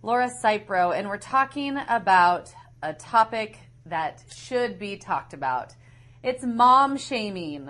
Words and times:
Laura 0.00 0.30
Cypro, 0.30 0.96
and 0.96 1.08
we're 1.08 1.18
talking 1.18 1.76
about 1.88 2.54
a 2.84 2.92
topic 2.92 3.58
that 3.86 4.22
should 4.32 4.78
be 4.78 4.96
talked 4.96 5.34
about. 5.34 5.74
It's 6.22 6.44
mom 6.44 6.96
shaming. 6.96 7.68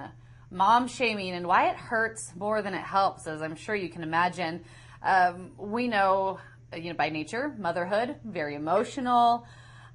Mom 0.50 0.88
shaming 0.88 1.30
and 1.30 1.46
why 1.46 1.70
it 1.70 1.76
hurts 1.76 2.34
more 2.36 2.60
than 2.60 2.74
it 2.74 2.82
helps, 2.82 3.26
as 3.26 3.40
I'm 3.40 3.56
sure 3.56 3.74
you 3.74 3.88
can 3.88 4.02
imagine. 4.02 4.62
Um, 5.02 5.52
we 5.56 5.88
know, 5.88 6.38
you 6.76 6.90
know, 6.90 6.96
by 6.96 7.08
nature, 7.08 7.54
motherhood, 7.56 8.16
very 8.26 8.56
emotional. 8.56 9.46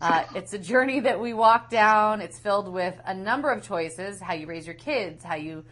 Uh, 0.02 0.24
it's 0.34 0.54
a 0.54 0.60
journey 0.60 1.02
that 1.02 1.20
we 1.20 1.36
walk 1.36 1.70
down. 1.70 2.20
It's 2.20 2.40
filled 2.40 2.68
with 2.68 3.00
a 3.06 3.14
number 3.14 3.52
of 3.52 3.62
choices 3.62 4.20
how 4.20 4.34
you 4.34 4.48
raise 4.48 4.66
your 4.66 4.76
kids, 4.76 5.24
how 5.24 5.36
you 5.36 5.66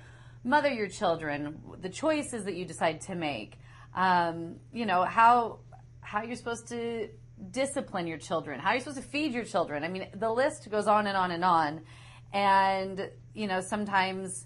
mother 0.43 0.69
your 0.69 0.89
children, 0.89 1.59
the 1.81 1.89
choices 1.89 2.45
that 2.45 2.53
you 2.53 2.65
decide 2.65 3.01
to 3.01 3.15
make. 3.15 3.57
Um, 3.95 4.57
you 4.71 4.85
know, 4.85 5.03
how, 5.03 5.59
how 6.11 6.23
you're 6.23 6.35
supposed 6.35 6.67
to 6.67 7.07
discipline 7.51 8.05
your 8.05 8.17
children, 8.17 8.59
how 8.59 8.71
you're 8.71 8.81
supposed 8.81 9.01
to 9.01 9.07
feed 9.07 9.31
your 9.31 9.45
children. 9.45 9.81
I 9.85 9.87
mean, 9.87 10.07
the 10.13 10.29
list 10.29 10.69
goes 10.69 10.85
on 10.85 11.07
and 11.07 11.15
on 11.15 11.31
and 11.31 11.45
on. 11.45 11.81
And, 12.33 13.09
you 13.33 13.47
know, 13.47 13.61
sometimes 13.61 14.45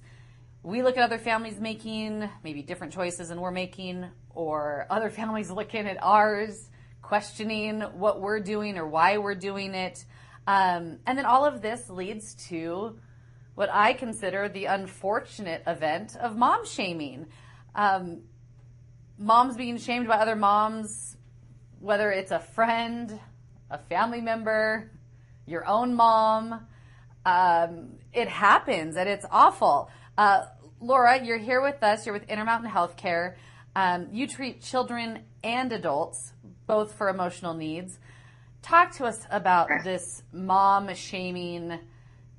we 0.61 0.83
look 0.83 0.95
at 0.95 1.01
other 1.03 1.17
families 1.17 1.59
making 1.59 2.29
maybe 2.43 2.61
different 2.61 2.93
choices 2.93 3.29
than 3.29 3.41
we're 3.41 3.49
making, 3.49 4.05
or 4.29 4.85
other 4.91 5.09
families 5.19 5.49
looking 5.49 5.87
at 5.87 5.97
ours, 6.03 6.69
questioning 7.01 7.81
what 7.81 8.21
we're 8.21 8.41
doing 8.41 8.77
or 8.77 8.85
why 8.85 9.17
we're 9.17 9.33
doing 9.33 9.73
it. 9.73 10.05
Um, 10.45 10.99
and 11.07 11.17
then 11.17 11.25
all 11.25 11.45
of 11.45 11.63
this 11.63 11.89
leads 11.89 12.35
to 12.49 12.99
what 13.55 13.71
I 13.73 13.93
consider 13.93 14.49
the 14.49 14.65
unfortunate 14.65 15.63
event 15.65 16.15
of 16.15 16.37
mom 16.37 16.63
shaming. 16.67 17.25
Um, 17.73 18.21
moms 19.17 19.57
being 19.57 19.79
shamed 19.79 20.07
by 20.07 20.17
other 20.17 20.35
moms, 20.35 21.14
whether 21.85 22.09
it's 22.09 22.31
a 22.31 22.39
friend, 22.39 23.19
a 23.69 23.77
family 23.77 24.19
member, 24.19 24.89
your 25.45 25.67
own 25.67 25.93
mom. 25.93 26.65
Um, 27.27 27.99
it 28.11 28.27
happens 28.27 28.95
and 28.95 29.07
it's 29.07 29.25
awful. 29.29 29.91
Uh, 30.17 30.45
Laura, 30.81 31.23
you're 31.23 31.37
here 31.37 31.61
with 31.61 31.83
us. 31.83 32.07
You're 32.07 32.13
with 32.13 32.27
Intermountain 32.27 32.71
Healthcare. 32.71 33.35
Um, 33.75 34.07
you 34.11 34.25
treat 34.25 34.63
children 34.63 35.19
and 35.43 35.71
adults, 35.71 36.33
both 36.65 36.93
for 36.93 37.07
emotional 37.07 37.53
needs. 37.53 37.99
Talk 38.63 38.93
to 38.93 39.05
us 39.05 39.19
about 39.29 39.69
this 39.83 40.23
mom 40.33 40.91
shaming 40.95 41.79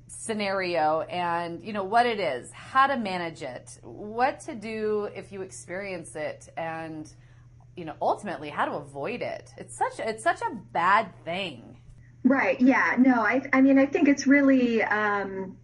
scenario 0.07 1.01
and 1.01 1.63
you 1.63 1.71
know 1.71 1.83
what 1.83 2.05
it 2.05 2.19
is 2.19 2.49
how 2.51 2.87
to 2.87 2.95
manage 2.95 3.41
it 3.41 3.77
what 3.83 4.39
to 4.39 4.55
do 4.55 5.09
if 5.13 5.33
you 5.33 5.41
experience 5.41 6.15
it 6.15 6.47
and 6.55 7.11
you 7.77 7.85
know 7.85 7.95
ultimately 8.01 8.49
how 8.49 8.65
to 8.65 8.73
avoid 8.73 9.21
it 9.21 9.51
it's 9.57 9.77
such 9.77 9.99
it's 9.99 10.23
such 10.23 10.41
a 10.41 10.55
bad 10.73 11.07
thing 11.23 11.77
right 12.23 12.59
yeah 12.59 12.95
no 12.97 13.21
i 13.21 13.41
i 13.53 13.61
mean 13.61 13.77
i 13.77 13.85
think 13.85 14.07
it's 14.07 14.27
really 14.27 14.83
um 14.83 15.55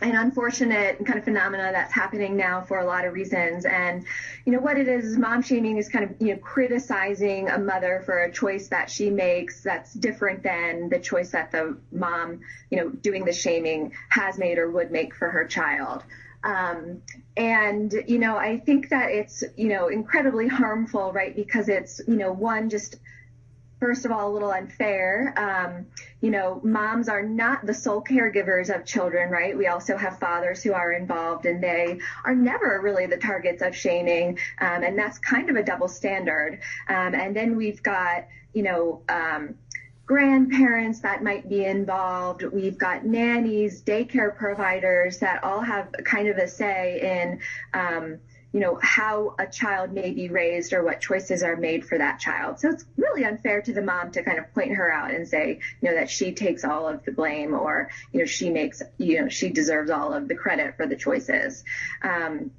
an 0.00 0.14
unfortunate 0.14 1.04
kind 1.04 1.18
of 1.18 1.24
phenomena 1.24 1.70
that's 1.72 1.92
happening 1.92 2.36
now 2.36 2.60
for 2.60 2.78
a 2.78 2.84
lot 2.84 3.04
of 3.04 3.12
reasons. 3.12 3.64
And, 3.64 4.04
you 4.44 4.52
know, 4.52 4.60
what 4.60 4.78
it 4.78 4.88
is, 4.88 5.18
mom 5.18 5.42
shaming 5.42 5.76
is 5.76 5.88
kind 5.88 6.04
of, 6.04 6.14
you 6.20 6.34
know, 6.34 6.40
criticizing 6.40 7.48
a 7.48 7.58
mother 7.58 8.02
for 8.04 8.22
a 8.22 8.32
choice 8.32 8.68
that 8.68 8.90
she 8.90 9.10
makes 9.10 9.62
that's 9.62 9.92
different 9.94 10.42
than 10.42 10.88
the 10.88 11.00
choice 11.00 11.30
that 11.32 11.50
the 11.50 11.76
mom, 11.90 12.40
you 12.70 12.78
know, 12.78 12.90
doing 12.90 13.24
the 13.24 13.32
shaming 13.32 13.92
has 14.08 14.38
made 14.38 14.58
or 14.58 14.70
would 14.70 14.92
make 14.92 15.14
for 15.14 15.30
her 15.30 15.46
child. 15.46 16.04
Um, 16.44 17.02
and, 17.38 17.94
you 18.08 18.18
know, 18.18 18.36
I 18.36 18.58
think 18.58 18.88
that 18.88 19.12
it's, 19.12 19.44
you 19.56 19.68
know, 19.68 19.86
incredibly 19.86 20.48
harmful, 20.48 21.12
right? 21.12 21.34
Because 21.34 21.68
it's, 21.68 22.00
you 22.08 22.16
know, 22.16 22.32
one, 22.32 22.68
just 22.68 22.96
first 23.78 24.04
of 24.04 24.10
all, 24.10 24.28
a 24.28 24.32
little 24.32 24.50
unfair. 24.50 25.32
Um, 25.36 25.86
you 26.20 26.32
know, 26.32 26.60
moms 26.64 27.08
are 27.08 27.22
not 27.22 27.64
the 27.64 27.72
sole 27.72 28.02
caregivers 28.02 28.74
of 28.74 28.84
children, 28.84 29.30
right? 29.30 29.56
We 29.56 29.68
also 29.68 29.96
have 29.96 30.18
fathers 30.18 30.64
who 30.64 30.72
are 30.72 30.90
involved 30.90 31.46
and 31.46 31.62
they 31.62 32.00
are 32.24 32.34
never 32.34 32.80
really 32.82 33.06
the 33.06 33.18
targets 33.18 33.62
of 33.62 33.76
shaming. 33.76 34.38
Um, 34.60 34.82
and 34.82 34.98
that's 34.98 35.18
kind 35.18 35.48
of 35.48 35.54
a 35.54 35.62
double 35.62 35.86
standard. 35.86 36.58
Um, 36.88 37.14
and 37.14 37.36
then 37.36 37.54
we've 37.54 37.80
got, 37.84 38.26
you 38.52 38.64
know, 38.64 39.02
um, 39.08 39.54
grandparents 40.08 41.00
that 41.00 41.22
might 41.22 41.46
be 41.50 41.66
involved. 41.66 42.42
We've 42.42 42.78
got 42.78 43.04
nannies, 43.04 43.82
daycare 43.82 44.34
providers 44.34 45.18
that 45.18 45.44
all 45.44 45.60
have 45.60 45.92
kind 46.02 46.28
of 46.28 46.38
a 46.38 46.48
say 46.48 46.98
in, 47.02 47.40
um, 47.78 48.18
you 48.54 48.60
know, 48.60 48.78
how 48.82 49.34
a 49.38 49.46
child 49.46 49.92
may 49.92 50.10
be 50.12 50.30
raised 50.30 50.72
or 50.72 50.82
what 50.82 51.02
choices 51.02 51.42
are 51.42 51.56
made 51.56 51.84
for 51.84 51.98
that 51.98 52.18
child. 52.18 52.58
So 52.58 52.70
it's 52.70 52.86
really 52.96 53.26
unfair 53.26 53.60
to 53.60 53.72
the 53.74 53.82
mom 53.82 54.10
to 54.12 54.22
kind 54.22 54.38
of 54.38 54.50
point 54.54 54.72
her 54.76 54.90
out 54.90 55.12
and 55.12 55.28
say, 55.28 55.60
you 55.82 55.90
know, 55.90 55.94
that 55.94 56.08
she 56.08 56.32
takes 56.32 56.64
all 56.64 56.88
of 56.88 57.04
the 57.04 57.12
blame 57.12 57.52
or, 57.52 57.90
you 58.10 58.20
know, 58.20 58.26
she 58.26 58.48
makes, 58.48 58.82
you 58.96 59.20
know, 59.20 59.28
she 59.28 59.50
deserves 59.50 59.90
all 59.90 60.14
of 60.14 60.26
the 60.26 60.34
credit 60.34 60.78
for 60.78 60.86
the 60.86 60.96
choices. 60.96 61.64
Um, 62.02 62.50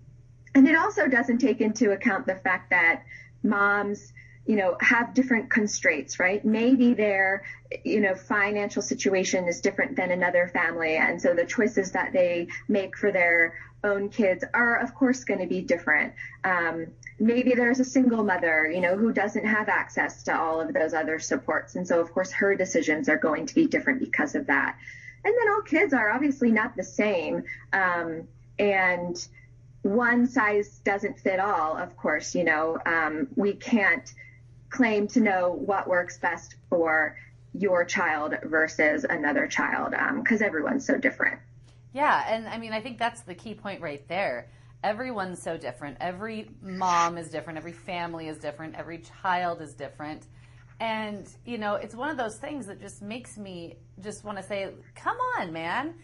and 0.53 0.67
it 0.67 0.75
also 0.75 1.07
doesn't 1.07 1.39
take 1.39 1.61
into 1.61 1.93
account 1.93 2.27
the 2.27 2.35
fact 2.35 2.69
that 2.69 3.05
moms, 3.41 4.13
you 4.49 4.55
know, 4.55 4.75
have 4.81 5.13
different 5.13 5.47
constraints, 5.51 6.19
right? 6.19 6.43
Maybe 6.43 6.95
their, 6.95 7.43
you 7.83 7.99
know, 7.99 8.15
financial 8.15 8.81
situation 8.81 9.47
is 9.47 9.61
different 9.61 9.95
than 9.95 10.09
another 10.09 10.49
family. 10.51 10.95
And 10.95 11.21
so 11.21 11.35
the 11.35 11.45
choices 11.45 11.91
that 11.91 12.13
they 12.13 12.47
make 12.67 12.97
for 12.97 13.11
their 13.11 13.53
own 13.83 14.09
kids 14.09 14.43
are, 14.55 14.77
of 14.77 14.95
course, 14.95 15.23
going 15.23 15.41
to 15.41 15.45
be 15.45 15.61
different. 15.61 16.15
Um, 16.43 16.87
maybe 17.19 17.53
there's 17.53 17.79
a 17.79 17.85
single 17.85 18.23
mother, 18.23 18.67
you 18.67 18.81
know, 18.81 18.97
who 18.97 19.13
doesn't 19.13 19.45
have 19.45 19.69
access 19.69 20.23
to 20.23 20.35
all 20.35 20.59
of 20.59 20.73
those 20.73 20.95
other 20.95 21.19
supports. 21.19 21.75
And 21.75 21.87
so, 21.87 22.01
of 22.01 22.11
course, 22.11 22.31
her 22.31 22.55
decisions 22.55 23.07
are 23.07 23.17
going 23.17 23.45
to 23.45 23.53
be 23.53 23.67
different 23.67 23.99
because 23.99 24.33
of 24.33 24.47
that. 24.47 24.79
And 25.23 25.31
then 25.39 25.53
all 25.53 25.61
kids 25.61 25.93
are 25.93 26.09
obviously 26.09 26.49
not 26.49 26.75
the 26.75 26.83
same. 26.83 27.43
Um, 27.71 28.27
and 28.57 29.15
one 29.83 30.25
size 30.25 30.79
doesn't 30.79 31.19
fit 31.19 31.39
all, 31.39 31.77
of 31.77 31.95
course, 31.95 32.33
you 32.33 32.45
know, 32.45 32.79
um, 32.87 33.27
we 33.35 33.53
can't 33.53 34.11
claim 34.69 35.07
to 35.09 35.19
know 35.19 35.51
what 35.51 35.87
works 35.87 36.17
best 36.17 36.55
for 36.69 37.17
your 37.53 37.83
child 37.83 38.35
versus 38.43 39.05
another 39.09 39.47
child 39.47 39.91
because 40.15 40.41
um, 40.41 40.45
everyone's 40.47 40.85
so 40.85 40.97
different. 40.97 41.39
Yeah, 41.93 42.23
and 42.27 42.47
I 42.47 42.57
mean, 42.57 42.73
I 42.73 42.81
think 42.81 42.99
that's 42.99 43.21
the 43.21 43.33
key 43.33 43.55
point 43.55 43.81
right 43.81 44.07
there. 44.07 44.49
Everyone's 44.83 45.41
so 45.41 45.57
different. 45.57 45.97
Every 45.99 46.51
mom 46.61 47.17
is 47.17 47.29
different. 47.29 47.57
Every 47.57 47.73
family 47.73 48.27
is 48.27 48.37
different. 48.37 48.75
Every 48.75 48.99
child 49.21 49.61
is 49.61 49.73
different. 49.73 50.27
And, 50.79 51.27
you 51.45 51.57
know, 51.57 51.75
it's 51.75 51.95
one 51.95 52.09
of 52.09 52.17
those 52.17 52.37
things 52.37 52.67
that 52.67 52.79
just 52.79 53.01
makes 53.01 53.37
me 53.37 53.75
just 54.01 54.23
want 54.23 54.37
to 54.37 54.43
say, 54.43 54.69
come 54.95 55.17
on, 55.37 55.51
man. 55.51 55.95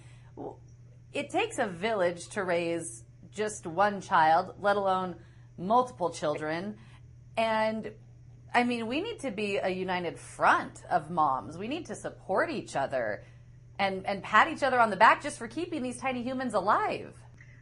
It 1.14 1.30
takes 1.30 1.59
a 1.59 1.68
village 1.68 2.28
to 2.30 2.44
raise 2.44 3.06
just 3.32 3.66
one 3.66 4.02
child, 4.02 4.56
let 4.59 4.76
alone 4.76 5.16
multiple 5.58 6.09
children. 6.09 6.76
And 7.38 7.91
I 8.55 8.63
mean, 8.63 8.87
we 8.87 9.02
need 9.02 9.19
to 9.19 9.31
be 9.31 9.57
a 9.57 9.69
united 9.69 10.17
front 10.17 10.84
of 10.90 11.11
moms. 11.11 11.57
We 11.57 11.67
need 11.67 11.85
to 11.87 11.96
support 11.96 12.49
each 12.49 12.78
other 12.78 13.23
and, 13.78 14.05
and 14.05 14.23
pat 14.23 14.47
each 14.47 14.63
other 14.63 14.79
on 14.79 14.90
the 14.90 14.96
back 14.96 15.22
just 15.22 15.37
for 15.37 15.49
keeping 15.49 15.84
these 15.84 15.97
tiny 15.99 16.23
humans 16.23 16.53
alive. 16.53 17.13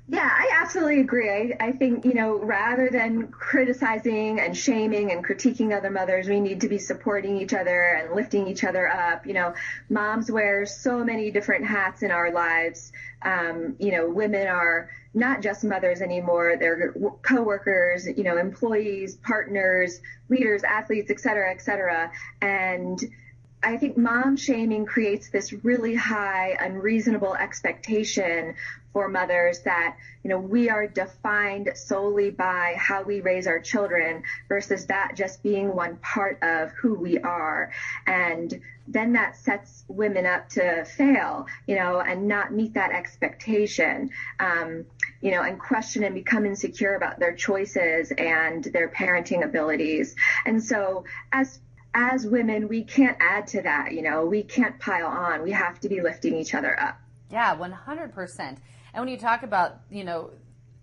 Yeah, 0.07 0.29
I 0.29 0.49
absolutely 0.61 0.99
agree. 0.99 1.31
I, 1.31 1.57
I 1.59 1.71
think, 1.71 2.05
you 2.05 2.13
know, 2.13 2.37
rather 2.37 2.89
than 2.91 3.29
criticizing 3.29 4.39
and 4.39 4.55
shaming 4.55 5.11
and 5.11 5.25
critiquing 5.25 5.75
other 5.75 5.89
mothers, 5.89 6.27
we 6.27 6.41
need 6.41 6.61
to 6.61 6.67
be 6.67 6.77
supporting 6.77 7.37
each 7.37 7.53
other 7.53 7.81
and 7.81 8.13
lifting 8.13 8.47
each 8.47 8.63
other 8.63 8.87
up. 8.87 9.25
You 9.25 9.33
know, 9.33 9.53
moms 9.89 10.29
wear 10.29 10.65
so 10.67 11.03
many 11.03 11.31
different 11.31 11.65
hats 11.65 12.03
in 12.03 12.11
our 12.11 12.31
lives. 12.31 12.91
Um, 13.23 13.77
you 13.79 13.93
know, 13.93 14.09
women 14.09 14.47
are 14.47 14.89
not 15.13 15.41
just 15.41 15.63
mothers 15.63 16.01
anymore. 16.01 16.57
They're 16.59 16.93
coworkers, 17.21 18.07
you 18.07 18.23
know, 18.23 18.37
employees, 18.37 19.15
partners, 19.17 20.01
leaders, 20.29 20.63
athletes, 20.63 21.11
et 21.11 21.19
cetera, 21.19 21.51
et 21.51 21.61
cetera. 21.61 22.11
And 22.41 22.99
I 23.63 23.77
think 23.77 23.97
mom 23.97 24.35
shaming 24.35 24.85
creates 24.85 25.29
this 25.29 25.53
really 25.53 25.95
high, 25.95 26.57
unreasonable 26.59 27.35
expectation 27.35 28.55
for 28.91 29.07
mothers 29.09 29.61
that, 29.61 29.97
you 30.23 30.29
know, 30.29 30.37
we 30.37 30.69
are 30.69 30.85
defined 30.85 31.71
solely 31.75 32.29
by 32.29 32.75
how 32.77 33.01
we 33.01 33.21
raise 33.21 33.47
our 33.47 33.59
children 33.59 34.23
versus 34.47 34.85
that 34.87 35.13
just 35.15 35.41
being 35.41 35.75
one 35.75 35.97
part 35.97 36.37
of 36.43 36.71
who 36.73 36.93
we 36.93 37.17
are. 37.19 37.71
And 38.05 38.61
then 38.87 39.13
that 39.13 39.37
sets 39.37 39.83
women 39.87 40.25
up 40.25 40.49
to 40.49 40.85
fail, 40.85 41.47
you 41.65 41.75
know, 41.75 42.01
and 42.01 42.27
not 42.27 42.53
meet 42.53 42.73
that 42.73 42.91
expectation, 42.91 44.11
um, 44.39 44.85
you 45.21 45.31
know, 45.31 45.41
and 45.41 45.59
question 45.59 46.03
and 46.03 46.13
become 46.13 46.45
insecure 46.45 46.95
about 46.95 47.17
their 47.17 47.33
choices 47.33 48.11
and 48.11 48.63
their 48.65 48.89
parenting 48.89 49.43
abilities. 49.43 50.15
And 50.45 50.61
so 50.61 51.05
as 51.31 51.59
as 51.93 52.25
women, 52.25 52.67
we 52.67 52.83
can't 52.83 53.17
add 53.19 53.47
to 53.47 53.61
that, 53.61 53.93
you 53.93 54.01
know, 54.01 54.25
we 54.25 54.43
can't 54.43 54.79
pile 54.79 55.07
on. 55.07 55.43
We 55.43 55.51
have 55.51 55.79
to 55.81 55.89
be 55.89 56.01
lifting 56.01 56.35
each 56.35 56.53
other 56.53 56.79
up. 56.79 56.99
Yeah, 57.29 57.55
100%. 57.55 58.39
And 58.39 58.59
when 58.95 59.07
you 59.07 59.17
talk 59.17 59.43
about, 59.43 59.79
you 59.89 60.03
know, 60.03 60.31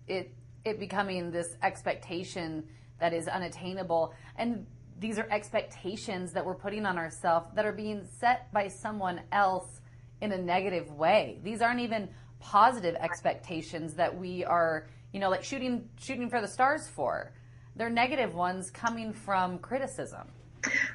it 0.07 0.33
it 0.63 0.79
becoming 0.79 1.31
this 1.31 1.57
expectation 1.63 2.63
that 2.99 3.13
is 3.13 3.27
unattainable 3.27 4.13
and 4.37 4.67
these 4.99 5.17
are 5.17 5.27
expectations 5.31 6.33
that 6.33 6.45
we're 6.45 6.53
putting 6.53 6.85
on 6.85 6.99
ourselves 6.99 7.47
that 7.55 7.65
are 7.65 7.71
being 7.71 8.05
set 8.05 8.53
by 8.53 8.67
someone 8.67 9.21
else 9.31 9.81
in 10.21 10.31
a 10.31 10.37
negative 10.37 10.91
way. 10.91 11.39
These 11.43 11.61
aren't 11.61 11.79
even 11.79 12.09
positive 12.39 12.93
expectations 12.95 13.95
that 13.95 14.15
we 14.15 14.45
are, 14.45 14.87
you 15.11 15.19
know, 15.19 15.31
like 15.31 15.43
shooting 15.43 15.89
shooting 15.99 16.29
for 16.29 16.39
the 16.41 16.47
stars 16.47 16.87
for. 16.87 17.33
They're 17.75 17.89
negative 17.89 18.35
ones 18.35 18.69
coming 18.69 19.13
from 19.13 19.57
criticism. 19.57 20.27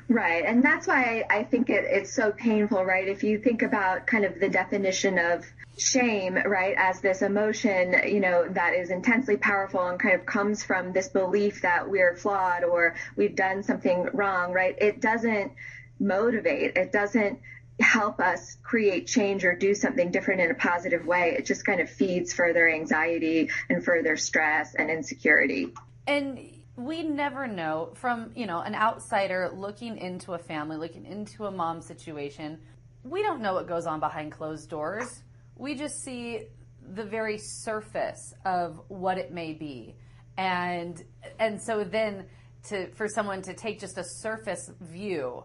Right. 0.08 0.44
And 0.44 0.62
that's 0.62 0.86
why 0.86 1.24
I 1.28 1.44
think 1.44 1.70
it, 1.70 1.84
it's 1.84 2.12
so 2.12 2.32
painful, 2.32 2.84
right? 2.84 3.08
If 3.08 3.24
you 3.24 3.38
think 3.38 3.62
about 3.62 4.06
kind 4.06 4.24
of 4.24 4.38
the 4.38 4.48
definition 4.48 5.18
of 5.18 5.44
shame, 5.76 6.34
right, 6.34 6.74
as 6.78 7.00
this 7.00 7.22
emotion, 7.22 7.94
you 8.06 8.20
know, 8.20 8.48
that 8.48 8.74
is 8.74 8.90
intensely 8.90 9.36
powerful 9.36 9.86
and 9.86 9.98
kind 10.00 10.14
of 10.14 10.24
comes 10.24 10.62
from 10.62 10.92
this 10.92 11.08
belief 11.08 11.62
that 11.62 11.88
we're 11.88 12.16
flawed 12.16 12.64
or 12.64 12.94
we've 13.16 13.36
done 13.36 13.62
something 13.62 14.08
wrong, 14.12 14.52
right? 14.52 14.76
It 14.78 15.00
doesn't 15.00 15.52
motivate. 15.98 16.76
It 16.76 16.92
doesn't 16.92 17.40
help 17.78 18.20
us 18.20 18.56
create 18.62 19.06
change 19.06 19.44
or 19.44 19.54
do 19.54 19.74
something 19.74 20.10
different 20.10 20.40
in 20.40 20.50
a 20.50 20.54
positive 20.54 21.04
way. 21.04 21.34
It 21.36 21.44
just 21.44 21.66
kind 21.66 21.80
of 21.80 21.90
feeds 21.90 22.32
further 22.32 22.68
anxiety 22.68 23.50
and 23.68 23.84
further 23.84 24.16
stress 24.16 24.74
and 24.74 24.90
insecurity. 24.90 25.74
And 26.06 26.38
we 26.76 27.02
never 27.02 27.46
know 27.46 27.93
from, 27.94 28.32
you 28.34 28.46
know, 28.46 28.61
an 28.61 28.75
outsider 28.75 29.50
looking 29.55 29.96
into 29.96 30.34
a 30.34 30.38
family, 30.38 30.76
looking 30.76 31.06
into 31.06 31.46
a 31.46 31.50
mom 31.50 31.81
situation. 31.81 32.58
We 33.02 33.23
don't 33.23 33.40
know 33.40 33.55
what 33.55 33.67
goes 33.67 33.87
on 33.87 33.99
behind 33.99 34.32
closed 34.32 34.69
doors. 34.69 35.23
We 35.56 35.75
just 35.75 36.02
see 36.02 36.49
the 36.94 37.05
very 37.05 37.38
surface 37.38 38.34
of 38.44 38.81
what 38.88 39.17
it 39.17 39.32
may 39.32 39.55
be. 39.55 39.96
And 40.37 41.02
and 41.38 41.61
so 41.61 41.82
then 41.82 42.26
to 42.69 42.93
for 42.93 43.08
someone 43.08 43.40
to 43.43 43.55
take 43.55 43.81
just 43.81 43.96
a 43.96 44.05
surface 44.05 44.70
view 44.81 45.44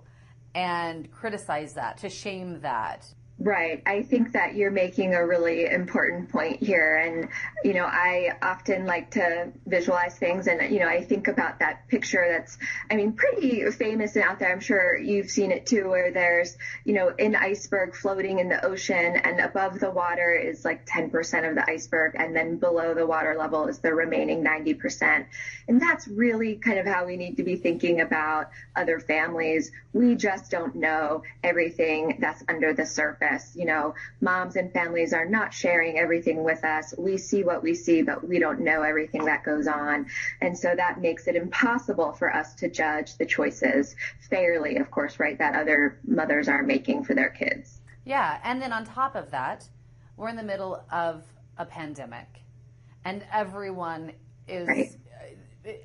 and 0.54 1.10
criticize 1.12 1.74
that, 1.76 1.98
to 2.00 2.10
shame 2.10 2.60
that, 2.62 3.06
Right. 3.44 3.82
I 3.88 4.04
think 4.04 4.34
that 4.34 4.54
you're 4.56 4.70
making 4.70 5.16
a 5.16 5.26
really 5.26 5.66
important 5.66 6.30
point 6.30 6.62
here. 6.62 6.98
And, 6.98 7.28
you 7.64 7.74
know, 7.74 7.86
I 7.86 8.38
often 8.40 8.86
like 8.86 9.12
to 9.12 9.52
visualize 9.66 10.16
things 10.16 10.46
and, 10.46 10.72
you 10.72 10.80
know, 10.80 10.88
I 10.88 11.04
think 11.04 11.28
about 11.28 11.58
that 11.58 11.88
picture 11.88 12.24
that's, 12.30 12.60
I 12.92 12.96
mean, 12.98 13.14
pretty 13.14 13.66
famous 13.72 14.16
and 14.16 14.26
out 14.26 14.38
there. 14.38 14.52
I'm 14.52 14.60
sure 14.60 14.96
you've 14.96 15.32
seen 15.32 15.52
it 15.52 15.66
too, 15.66 15.90
where 15.90 16.12
there's, 16.12 16.56
you 16.86 16.94
know, 16.94 17.10
an 17.18 17.36
iceberg 17.36 17.96
floating 17.96 18.38
in 18.38 18.48
the 18.48 18.64
ocean 18.64 19.16
and 19.16 19.40
above 19.40 19.80
the 19.80 19.90
water 19.90 20.30
is 20.30 20.64
like 20.64 20.86
10% 20.86 21.50
of 21.50 21.56
the 21.56 21.68
iceberg. 21.68 22.14
And 22.16 22.36
then 22.36 22.58
below 22.58 22.94
the 22.94 23.08
water 23.08 23.36
level 23.36 23.68
is 23.68 23.80
the 23.80 23.92
remaining 23.92 24.44
90%. 24.44 25.26
And 25.68 25.82
that's 25.82 26.08
really 26.08 26.58
kind 26.58 26.78
of 26.78 26.86
how 26.86 27.08
we 27.08 27.18
need 27.18 27.38
to 27.38 27.44
be 27.44 27.56
thinking 27.56 28.02
about 28.02 28.52
other 28.76 29.00
families. 29.00 29.72
We 29.94 30.14
just 30.14 30.52
don't 30.52 30.76
know 30.76 31.24
everything 31.44 32.18
that's 32.20 32.44
under 32.48 32.74
the 32.74 32.86
surface 32.86 33.21
you 33.56 33.66
know, 33.66 33.94
moms 34.20 34.56
and 34.56 34.72
families 34.72 35.14
are 35.14 35.26
not 35.26 35.54
sharing 35.54 35.98
everything 35.98 36.44
with 36.44 36.64
us. 36.64 36.94
We 36.98 37.18
see 37.18 37.44
what 37.44 37.64
we 37.64 37.74
see, 37.74 38.02
but 38.02 38.28
we 38.28 38.40
don't 38.40 38.62
know 38.62 38.82
everything 38.84 39.26
that 39.26 39.44
goes 39.44 39.68
on. 39.68 40.08
And 40.42 40.58
so 40.58 40.74
that 40.76 41.02
makes 41.02 41.28
it 41.28 41.36
impossible 41.36 42.14
for 42.14 42.34
us 42.34 42.56
to 42.56 42.70
judge 42.70 43.18
the 43.18 43.26
choices 43.26 43.96
fairly, 44.30 44.78
of 44.78 44.92
course, 44.92 45.20
right, 45.20 45.38
that 45.38 45.56
other 45.56 46.00
mothers 46.06 46.48
are 46.48 46.64
making 46.64 47.04
for 47.04 47.14
their 47.14 47.30
kids. 47.30 47.82
Yeah. 48.06 48.40
And 48.44 48.62
then 48.62 48.74
on 48.74 48.86
top 48.86 49.16
of 49.16 49.32
that, 49.32 49.68
we're 50.18 50.30
in 50.30 50.36
the 50.36 50.44
middle 50.44 50.84
of 50.92 51.24
a 51.58 51.66
pandemic 51.66 52.28
and 53.06 53.24
everyone 53.32 54.14
is. 54.48 54.68
Right 54.68 54.96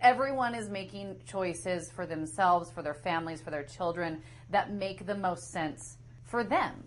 everyone 0.00 0.54
is 0.54 0.70
making 0.70 1.16
choices 1.26 1.90
for 1.90 2.06
themselves, 2.06 2.70
for 2.70 2.82
their 2.82 2.94
families, 2.94 3.42
for 3.42 3.50
their 3.50 3.62
children 3.62 4.22
that 4.50 4.72
make 4.72 5.04
the 5.04 5.14
most 5.14 5.50
sense 5.50 5.98
for 6.24 6.42
them 6.42 6.84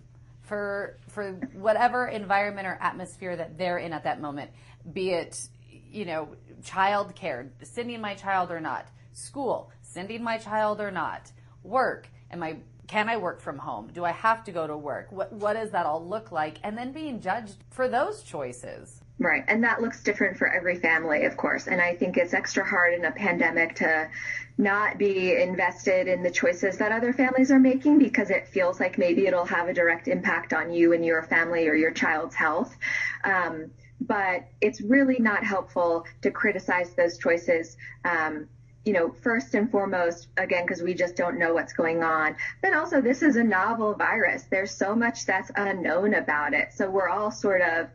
for 0.49 0.97
for 1.07 1.33
whatever 1.53 2.07
environment 2.07 2.67
or 2.67 2.77
atmosphere 2.81 3.35
that 3.35 3.57
they're 3.57 3.77
in 3.77 3.93
at 3.93 4.03
that 4.03 4.19
moment, 4.19 4.49
be 4.91 5.11
it 5.11 5.47
you 5.89 6.05
know 6.05 6.29
child 6.63 7.15
care, 7.15 7.51
sending 7.61 8.01
my 8.01 8.15
child 8.15 8.51
or 8.51 8.59
not, 8.59 8.87
school, 9.13 9.71
sending 9.81 10.23
my 10.23 10.37
child 10.37 10.81
or 10.81 10.91
not, 10.91 11.31
work, 11.63 12.09
am 12.31 12.41
I 12.43 12.57
can 12.87 13.07
I 13.07 13.17
work 13.17 13.39
from 13.39 13.59
home? 13.59 13.91
Do 13.93 14.03
I 14.03 14.11
have 14.11 14.43
to 14.45 14.51
go 14.51 14.65
to 14.65 14.75
work? 14.75 15.11
What 15.11 15.31
what 15.31 15.53
does 15.53 15.69
that 15.71 15.85
all 15.85 16.03
look 16.05 16.31
like? 16.31 16.57
And 16.63 16.75
then 16.75 16.91
being 16.91 17.21
judged 17.21 17.57
for 17.69 17.87
those 17.87 18.23
choices. 18.23 18.98
Right. 19.21 19.43
And 19.49 19.65
that 19.65 19.81
looks 19.81 20.01
different 20.01 20.37
for 20.37 20.47
every 20.47 20.77
family, 20.77 21.25
of 21.25 21.35
course. 21.35 21.67
And 21.67 21.81
I 21.81 21.93
think 21.93 22.15
it's 22.15 22.33
extra 22.33 22.63
hard 22.63 22.93
in 22.93 23.03
a 23.03 23.11
pandemic 23.11 23.75
to 23.75 24.09
not 24.57 24.97
be 24.97 25.35
invested 25.35 26.07
in 26.07 26.23
the 26.23 26.31
choices 26.31 26.77
that 26.77 26.93
other 26.93 27.11
families 27.11 27.51
are 27.51 27.59
making 27.59 27.99
because 27.99 28.29
it 28.29 28.47
feels 28.47 28.79
like 28.79 28.97
maybe 28.97 29.27
it'll 29.27 29.45
have 29.45 29.67
a 29.67 29.73
direct 29.73 30.07
impact 30.07 30.53
on 30.53 30.71
you 30.71 30.93
and 30.93 31.03
your 31.03 31.21
family 31.23 31.67
or 31.67 31.75
your 31.75 31.91
child's 31.91 32.33
health. 32.33 32.73
Um, 33.25 33.71
but 33.99 34.45
it's 34.61 34.79
really 34.79 35.19
not 35.19 35.43
helpful 35.43 36.05
to 36.21 36.31
criticize 36.31 36.93
those 36.93 37.17
choices. 37.17 37.75
Um, 38.05 38.47
you 38.85 38.93
know, 38.93 39.13
first 39.21 39.53
and 39.53 39.69
foremost, 39.69 40.29
again, 40.37 40.65
because 40.65 40.81
we 40.81 40.93
just 40.93 41.17
don't 41.17 41.37
know 41.37 41.53
what's 41.53 41.73
going 41.73 42.01
on. 42.01 42.37
But 42.61 42.73
also, 42.73 43.01
this 43.01 43.21
is 43.21 43.35
a 43.35 43.43
novel 43.43 43.93
virus. 43.95 44.43
There's 44.43 44.71
so 44.71 44.95
much 44.95 45.25
that's 45.25 45.51
unknown 45.55 46.13
about 46.13 46.53
it. 46.53 46.71
So 46.73 46.89
we're 46.89 47.09
all 47.09 47.29
sort 47.29 47.61
of 47.61 47.89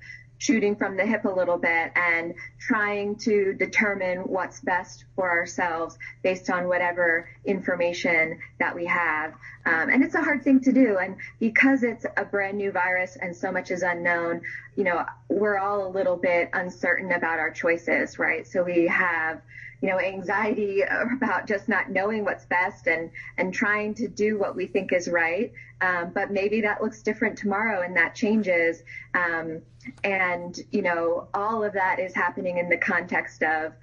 shooting 0.45 0.77
from 0.77 0.95
the 0.97 1.07
hip 1.07 1.25
a 1.25 1.29
little 1.29 1.57
bit 1.57 1.91
and 1.97 2.35
trying 2.61 3.17
to 3.17 3.55
determine 3.55 4.19
what's 4.19 4.61
best 4.61 5.07
for 5.17 5.31
ourselves 5.31 5.97
based 6.23 6.51
on 6.51 6.69
whatever 6.69 7.27
information 7.47 8.39
that 8.65 8.75
we 8.75 8.87
have. 8.87 9.35
Um, 9.67 9.91
and 9.91 10.03
it's 10.03 10.15
a 10.15 10.23
hard 10.23 10.43
thing 10.43 10.59
to 10.61 10.73
do. 10.73 10.97
And 10.97 11.17
because 11.39 11.83
it's 11.83 12.07
a 12.17 12.25
brand 12.25 12.57
new 12.57 12.73
virus 12.73 13.17
and 13.21 13.37
so 13.37 13.53
much 13.53 13.71
is 13.71 13.83
unknown, 13.83 14.41
you 14.75 14.85
know, 14.85 15.05
we're 15.29 15.59
all 15.59 15.87
a 15.87 15.91
little 15.91 16.17
bit 16.17 16.49
uncertain 16.55 17.13
about 17.13 17.39
our 17.39 17.51
choices, 17.51 18.19
right? 18.19 18.47
So 18.47 18.63
we 18.63 18.87
have 18.87 19.43
you 19.83 19.91
know, 19.91 20.01
anxiety 20.01 20.83
about 21.13 21.47
just 21.47 21.69
not 21.69 21.91
knowing 21.91 22.25
what's 22.25 22.47
best 22.47 22.87
and, 22.87 23.11
and 23.37 23.53
trying 23.53 23.93
to 23.93 24.09
do 24.09 24.39
what 24.39 24.57
we 24.57 24.67
think 24.67 24.95
is 24.95 25.09
right. 25.09 25.53
Um, 25.83 26.13
but 26.15 26.31
maybe 26.31 26.63
that 26.63 26.83
looks 26.83 27.03
different 27.03 27.37
tomorrow 27.37 27.83
and 27.83 27.95
that 27.99 28.15
changes. 28.15 28.83
Um, 29.13 29.61
and, 30.03 30.59
you 30.71 30.81
know, 30.81 31.29
all 31.35 31.63
of 31.63 31.75
that 31.75 31.99
is 31.99 32.15
happening 32.15 32.57
in 32.57 32.71
the 32.71 32.79
context 32.79 33.43
of 33.43 33.75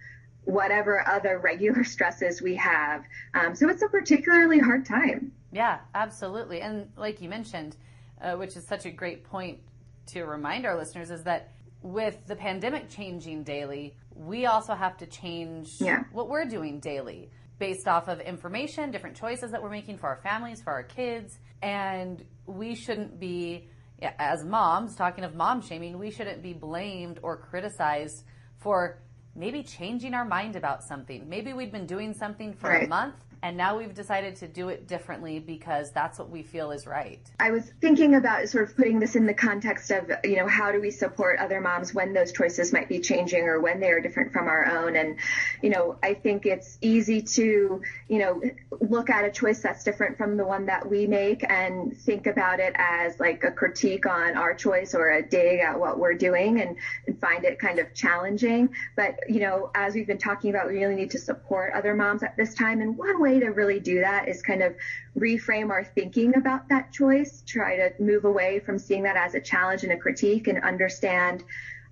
whatever 0.46 1.08
other 1.08 1.40
regular 1.40 1.84
stresses 1.96 2.42
we 2.42 2.56
have. 2.56 3.04
Um, 3.34 3.56
so 3.56 3.70
it's 3.70 3.82
a 3.82 3.88
particularly 3.88 4.60
hard 4.60 4.86
time. 4.86 5.32
Yeah, 5.52 5.80
absolutely. 5.94 6.62
And 6.62 6.90
like 6.96 7.22
you 7.22 7.30
mentioned, 7.30 7.76
uh, 8.22 8.36
which 8.36 8.56
is 8.56 8.66
such 8.66 8.86
a 8.86 8.92
great 8.92 9.24
point 9.24 9.60
to 10.08 10.24
remind 10.24 10.66
our 10.66 10.78
listeners, 10.78 11.12
is 11.12 11.24
that 11.24 11.52
with 11.82 12.26
the 12.28 12.36
pandemic 12.36 12.90
changing 12.90 13.44
daily, 13.44 13.96
we 14.16 14.46
also 14.46 14.74
have 14.74 14.98
to 14.98 15.06
change 15.06 15.76
yeah. 15.80 16.04
what 16.12 16.30
we're 16.30 16.46
doing 16.46 16.80
daily 16.80 17.30
based 17.60 17.88
off 17.88 18.08
of 18.08 18.20
information, 18.20 18.92
different 18.92 19.16
choices 19.16 19.52
that 19.52 19.62
we're 19.62 19.70
making 19.70 19.98
for 19.98 20.08
our 20.08 20.20
families, 20.24 20.62
for 20.62 20.72
our 20.72 20.84
kids. 20.84 21.38
And 21.62 22.24
we 22.46 22.76
shouldn't 22.76 23.20
be, 23.20 23.70
as 24.02 24.44
moms, 24.44 24.96
talking 24.96 25.24
of 25.24 25.36
mom 25.36 25.62
shaming, 25.62 26.00
we 26.00 26.10
shouldn't 26.12 26.42
be 26.42 26.54
blamed 26.54 27.20
or 27.22 27.38
criticized 27.38 28.24
for 28.58 29.00
maybe 29.36 29.64
changing 29.64 30.14
our 30.14 30.26
mind 30.26 30.56
about 30.56 30.84
something. 30.84 31.28
Maybe 31.30 31.54
we'd 31.54 31.72
been 31.72 31.86
doing 31.86 32.14
something 32.14 32.54
for 32.54 32.70
Right. 32.70 32.86
a 32.86 32.90
month 32.90 33.16
and 33.44 33.58
now 33.58 33.78
we've 33.78 33.94
decided 33.94 34.36
to 34.38 34.48
do 34.48 34.70
it 34.70 34.88
differently 34.88 35.40
because 35.40 35.92
that's 35.92 36.20
what 36.20 36.30
we 36.30 36.44
feel 36.44 36.72
is 36.72 36.86
right. 36.86 37.20
I 37.40 37.52
was 37.52 37.72
thinking 37.82 38.14
about 38.16 38.48
sort 38.50 38.70
of 38.70 38.76
putting 38.76 39.00
this 39.00 39.16
in 39.16 39.26
the 39.26 39.34
context 39.34 39.90
of, 39.90 40.12
you 40.24 40.36
know, 40.36 40.48
how 40.48 40.72
do 40.72 40.80
we 40.80 40.92
support 40.92 41.40
other 41.40 41.60
moms 41.60 41.94
when 41.94 42.14
those 42.14 42.32
choices 42.32 42.72
might 42.72 42.88
be 42.88 43.00
changing 43.00 43.44
or 43.44 43.60
when 43.60 43.80
they 43.80 43.90
are 43.90 44.00
different 44.00 44.32
from 44.32 44.48
our 44.48 44.66
own? 44.66 44.96
And, 44.96 45.18
you 45.62 45.72
know, 45.72 45.98
I 46.04 46.14
think 46.14 46.46
it's 46.46 46.78
easy 46.82 47.22
to, 47.22 47.82
you 48.08 48.20
know, 48.20 48.42
look 48.80 49.10
at 49.10 49.26
a 49.26 49.32
choice 49.32 49.62
that's 49.62 49.84
different 49.84 50.18
from 50.18 50.38
the 50.38 50.46
one 50.46 50.68
that 50.68 50.88
we 50.88 51.08
make 51.08 51.44
and 51.50 51.98
think 51.98 52.28
about 52.28 52.60
it 52.60 52.74
as 52.76 53.20
like 53.20 53.44
a 53.44 53.52
critique 53.52 54.06
on 54.06 54.38
our 54.38 54.54
choice 54.54 54.94
or 54.94 55.10
a 55.10 55.28
dig 55.28 55.62
at 55.62 55.80
what 55.80 55.98
we're 55.98 56.14
doing 56.14 56.62
and, 56.62 56.78
and 57.08 57.20
find 57.20 57.44
it 57.46 57.58
kind 57.58 57.80
of 57.80 57.92
challenging. 57.96 58.70
But, 58.96 59.16
you 59.28 59.40
know, 59.40 59.72
as 59.74 59.96
we've 59.96 60.06
been 60.06 60.20
talking 60.20 60.52
about, 60.52 60.68
we 60.68 60.78
really 60.78 60.96
need 60.96 61.12
to 61.12 61.20
support 61.20 61.74
other 61.74 61.96
moms 61.96 62.22
at 62.22 62.38
this 62.38 62.54
time. 62.54 62.82
And 62.82 62.96
one 62.96 63.20
way 63.32 63.40
to 63.40 63.48
really 63.48 63.80
do 63.80 64.00
that 64.02 64.28
is 64.28 64.42
kind 64.42 64.62
of 64.62 64.76
reframe 65.18 65.70
our 65.70 65.84
thinking 65.84 66.36
about 66.36 66.68
that 66.70 66.92
choice, 66.92 67.44
try 67.48 67.76
to 67.78 67.92
move 68.00 68.26
away 68.26 68.60
from 68.60 68.78
seeing 68.78 69.04
that 69.04 69.16
as 69.16 69.36
a 69.36 69.40
challenge 69.40 69.84
and 69.84 69.92
a 69.92 69.98
critique 69.98 70.48
and 70.48 70.62
understand 70.64 71.44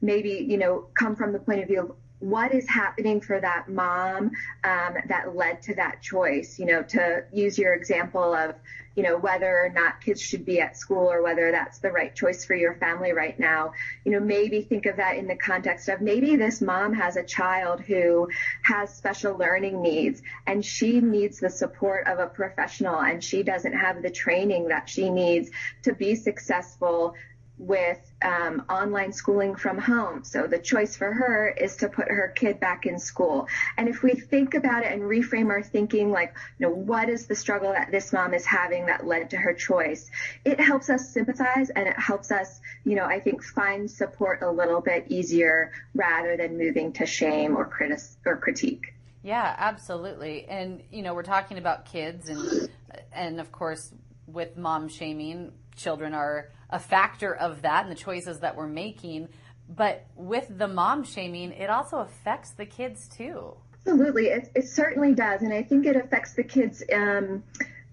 maybe, 0.02 0.46
you 0.48 0.58
know, 0.58 0.88
come 0.98 1.16
from 1.16 1.32
the 1.34 1.40
point 1.40 1.62
of 1.62 1.68
view 1.68 1.82
of 1.82 1.92
what 2.20 2.54
is 2.54 2.68
happening 2.68 3.22
for 3.22 3.40
that 3.40 3.70
mom 3.70 4.32
um, 4.64 4.96
that 5.08 5.36
led 5.36 5.62
to 5.64 5.76
that 5.76 6.02
choice, 6.02 6.60
you 6.60 6.66
know, 6.66 6.84
to 6.84 7.24
use 7.32 7.58
your 7.58 7.74
example 7.74 8.34
of, 8.34 8.56
you 8.96 9.04
know, 9.04 9.18
whether 9.18 9.48
or 9.48 9.70
not 9.70 10.02
kids 10.02 10.22
should 10.22 10.46
be 10.46 10.60
at 10.60 10.76
school 10.76 11.10
or 11.10 11.22
whether 11.22 11.52
that's 11.52 11.80
the 11.80 11.90
right 11.90 12.14
choice 12.14 12.44
for 12.44 12.56
your 12.56 12.76
family 12.76 13.14
right 13.14 13.40
now. 13.40 13.72
You 14.04 14.12
know, 14.12 14.20
maybe 14.20 14.62
think 14.62 14.86
of 14.86 14.98
that 14.98 15.16
in 15.16 15.28
the 15.28 15.38
context 15.38 15.88
of 15.88 16.02
maybe 16.02 16.36
this 16.36 16.60
mom 16.60 16.94
has 16.94 17.16
a 17.16 17.24
child 17.24 17.80
who 17.80 18.28
has 18.64 18.94
special 18.94 19.38
learning 19.38 19.82
needs 19.82 20.22
and 20.46 20.66
she 20.66 21.00
needs 21.00 21.40
the 21.40 21.50
support 21.50 22.08
of 22.08 22.20
a 22.20 22.28
professional 22.28 23.00
and 23.00 23.24
she 23.24 23.44
doesn't 23.44 23.74
have 23.74 24.02
the 24.02 24.12
training 24.12 24.68
that 24.68 24.90
she 24.90 25.10
needs 25.10 25.50
to 25.84 25.94
be 25.94 26.16
successful 26.16 27.16
with 27.60 28.00
um, 28.24 28.64
online 28.70 29.12
schooling 29.12 29.54
from 29.54 29.78
home. 29.78 30.24
So 30.24 30.48
the 30.48 30.58
choice 30.58 30.96
for 30.96 31.12
her 31.12 31.50
is 31.50 31.76
to 31.78 31.90
put 31.90 32.08
her 32.08 32.30
kid 32.34 32.60
back 32.60 32.86
in 32.86 32.98
school. 32.98 33.48
And 33.78 33.90
if 33.90 34.02
we 34.02 34.14
think 34.14 34.54
about 34.54 34.86
it 34.86 34.94
and 34.94 35.02
reframe 35.02 35.50
our 35.50 35.62
thinking, 35.62 36.10
like, 36.10 36.34
you 36.58 36.68
know, 36.68 36.74
what 36.74 37.10
is 37.10 37.28
the 37.28 37.36
struggle 37.36 37.74
that 37.74 37.92
this 37.92 38.14
mom 38.14 38.34
is 38.34 38.46
having 38.46 38.86
that 38.86 39.06
led 39.06 39.32
to 39.32 39.38
her 39.38 39.54
choice? 39.54 40.10
It 40.46 40.60
helps 40.60 40.90
us 40.90 41.10
sympathize 41.10 41.70
and 41.70 41.88
it 41.88 42.00
helps 42.00 42.32
us, 42.32 42.62
you 42.86 42.96
know, 42.96 43.06
I 43.06 43.20
think 43.20 43.44
find 43.44 43.92
support 43.92 44.42
a 44.42 44.50
little 44.50 44.80
bit 44.80 45.08
easier 45.10 45.74
rather 45.94 46.38
than 46.38 46.58
moving 46.58 46.94
to 46.94 47.06
shame 47.06 47.58
or 47.58 47.66
critic 47.66 48.00
or 48.26 48.38
critique. 48.38 48.94
Yeah, 49.22 49.54
absolutely. 49.58 50.46
And 50.48 50.82
you 50.92 51.02
know, 51.02 51.14
we're 51.14 51.24
talking 51.24 51.58
about 51.58 51.86
kids 51.86 52.30
and 52.30 52.70
and 53.12 53.40
of 53.42 53.52
course 53.52 53.92
with 54.28 54.56
mom 54.56 54.88
shaming, 54.88 55.52
children 55.76 56.14
are 56.14 56.52
a 56.70 56.80
factor 56.80 57.36
of 57.36 57.62
that 57.64 57.84
and 57.84 57.92
the 57.92 58.00
choices 58.00 58.40
that 58.40 58.56
we're 58.56 58.68
making. 58.68 59.30
But 59.68 60.06
with 60.16 60.58
the 60.58 60.68
mom 60.68 61.04
shaming, 61.04 61.52
it 61.52 61.70
also 61.70 62.00
affects 62.00 62.52
the 62.52 62.66
kids 62.66 63.08
too. 63.08 63.56
Absolutely, 63.86 64.28
it, 64.28 64.52
it 64.56 64.68
certainly 64.68 65.14
does, 65.14 65.42
and 65.42 65.54
I 65.54 65.64
think 65.64 65.86
it 65.86 65.96
affects 65.96 66.34
the 66.34 66.44
kids. 66.44 66.84
Um, 66.94 67.44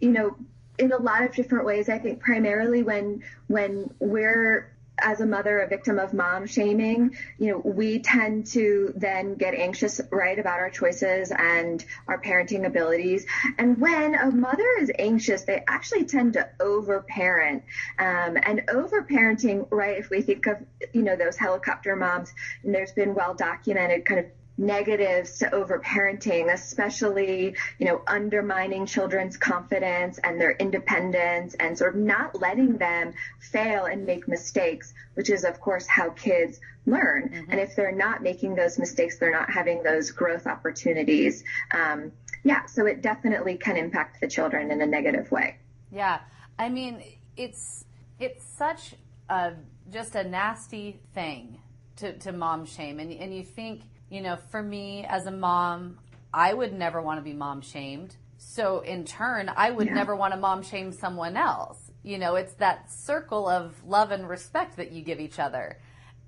you 0.01 0.11
know, 0.11 0.37
in 0.79 0.93
a 0.93 0.97
lot 0.97 1.23
of 1.23 1.33
different 1.33 1.65
ways. 1.65 1.89
I 1.89 1.99
think 1.99 2.21
primarily 2.21 2.83
when 2.83 3.23
when 3.47 3.95
we're 3.99 4.76
as 4.99 5.21
a 5.21 5.27
mother 5.27 5.61
a 5.61 5.69
victim 5.69 5.99
of 5.99 6.15
mom 6.15 6.47
shaming, 6.47 7.17
you 7.39 7.51
know, 7.51 7.59
we 7.59 7.99
tend 7.99 8.47
to 8.47 8.93
then 8.97 9.35
get 9.35 9.55
anxious, 9.55 10.01
right, 10.11 10.39
about 10.39 10.59
our 10.59 10.71
choices 10.71 11.31
and 11.31 11.85
our 12.09 12.21
parenting 12.21 12.65
abilities. 12.67 13.27
And 13.59 13.79
when 13.79 14.15
a 14.15 14.31
mother 14.31 14.67
is 14.81 14.91
anxious, 14.99 15.43
they 15.43 15.63
actually 15.69 16.05
tend 16.05 16.35
to 16.35 16.49
overparent. 16.61 17.63
Um, 17.99 18.37
and 18.43 18.63
overparenting, 18.69 19.69
right, 19.71 19.99
if 19.99 20.11
we 20.11 20.23
think 20.23 20.47
of, 20.47 20.59
you 20.93 21.03
know, 21.03 21.17
those 21.17 21.37
helicopter 21.37 21.95
moms, 21.97 22.33
and 22.63 22.75
there's 22.75 22.93
been 22.93 23.15
well 23.15 23.35
documented 23.35 24.05
kind 24.07 24.21
of 24.21 24.27
negatives 24.59 25.39
to 25.39 25.47
overparenting, 25.47 26.53
especially, 26.53 27.55
you 27.79 27.87
know, 27.87 28.03
undermining 28.07 28.87
children's 28.87 29.37
confidence 29.37 30.19
and 30.19 30.41
their 30.41 30.53
independence 30.53 31.55
and 31.55 31.77
sort 31.77 31.95
of 31.95 32.01
not 32.01 32.41
letting 32.41 32.79
them 32.79 33.13
fail 33.39 33.85
and 33.85 34.07
make 34.07 34.27
mistakes, 34.27 34.95
which 35.15 35.31
is, 35.31 35.45
of 35.45 35.61
course, 35.61 35.87
how 35.87 36.11
kids 36.11 36.61
learn. 36.87 37.29
Mm-hmm. 37.29 37.51
And 37.51 37.61
if 37.61 37.77
they're 37.77 37.93
not 37.93 38.23
making 38.23 38.55
those 38.55 38.79
mistakes, 38.79 39.19
they're 39.19 39.33
not 39.33 39.51
having 39.51 39.83
those 39.83 40.11
growth 40.11 40.47
opportunities. 40.47 41.45
Um, 41.73 42.13
yeah, 42.45 42.67
so 42.67 42.87
it 42.87 43.03
definitely 43.03 43.57
can 43.57 43.77
impact 43.77 44.21
the 44.21 44.29
children 44.29 44.71
in 44.71 44.81
a 44.81 44.87
negative 44.87 45.31
way. 45.31 45.59
Yeah, 45.91 46.21
I 46.59 46.69
mean, 46.69 47.03
it's 47.37 47.85
it's 48.19 48.45
such 48.45 48.95
a 49.29 49.53
just 49.91 50.15
a 50.15 50.25
nasty 50.25 51.01
thing 51.13 51.59
to, 51.97 52.13
to 52.19 52.33
mom 52.33 52.67
shame, 52.67 52.99
and 53.01 53.11
and 53.13 53.35
you 53.35 53.43
think, 53.43 53.83
you 54.11 54.21
know, 54.21 54.37
for 54.51 54.63
me 54.63 55.05
as 55.09 55.27
a 55.27 55.31
mom, 55.31 55.99
I 56.33 56.53
would 56.55 56.73
never 56.73 57.01
want 57.01 57.19
to 57.19 57.23
be 57.25 57.33
mom 57.33 57.61
shamed. 57.63 58.17
So 58.39 58.81
in 58.81 59.05
turn, 59.05 59.51
I 59.57 59.71
would 59.71 59.87
Yeah. 59.89 59.95
never 59.95 60.15
want 60.15 60.35
to 60.35 60.39
mom 60.41 60.63
shame 60.63 60.93
someone 60.93 61.37
else. 61.37 61.79
You 62.03 62.19
know, 62.19 62.37
it's 62.37 62.53
that 62.55 62.91
circle 62.93 63.49
of 63.49 63.83
love 63.85 64.11
and 64.13 64.29
respect 64.29 64.77
that 64.77 64.93
you 64.93 65.03
give 65.03 65.21
each 65.21 65.39
other, 65.39 65.79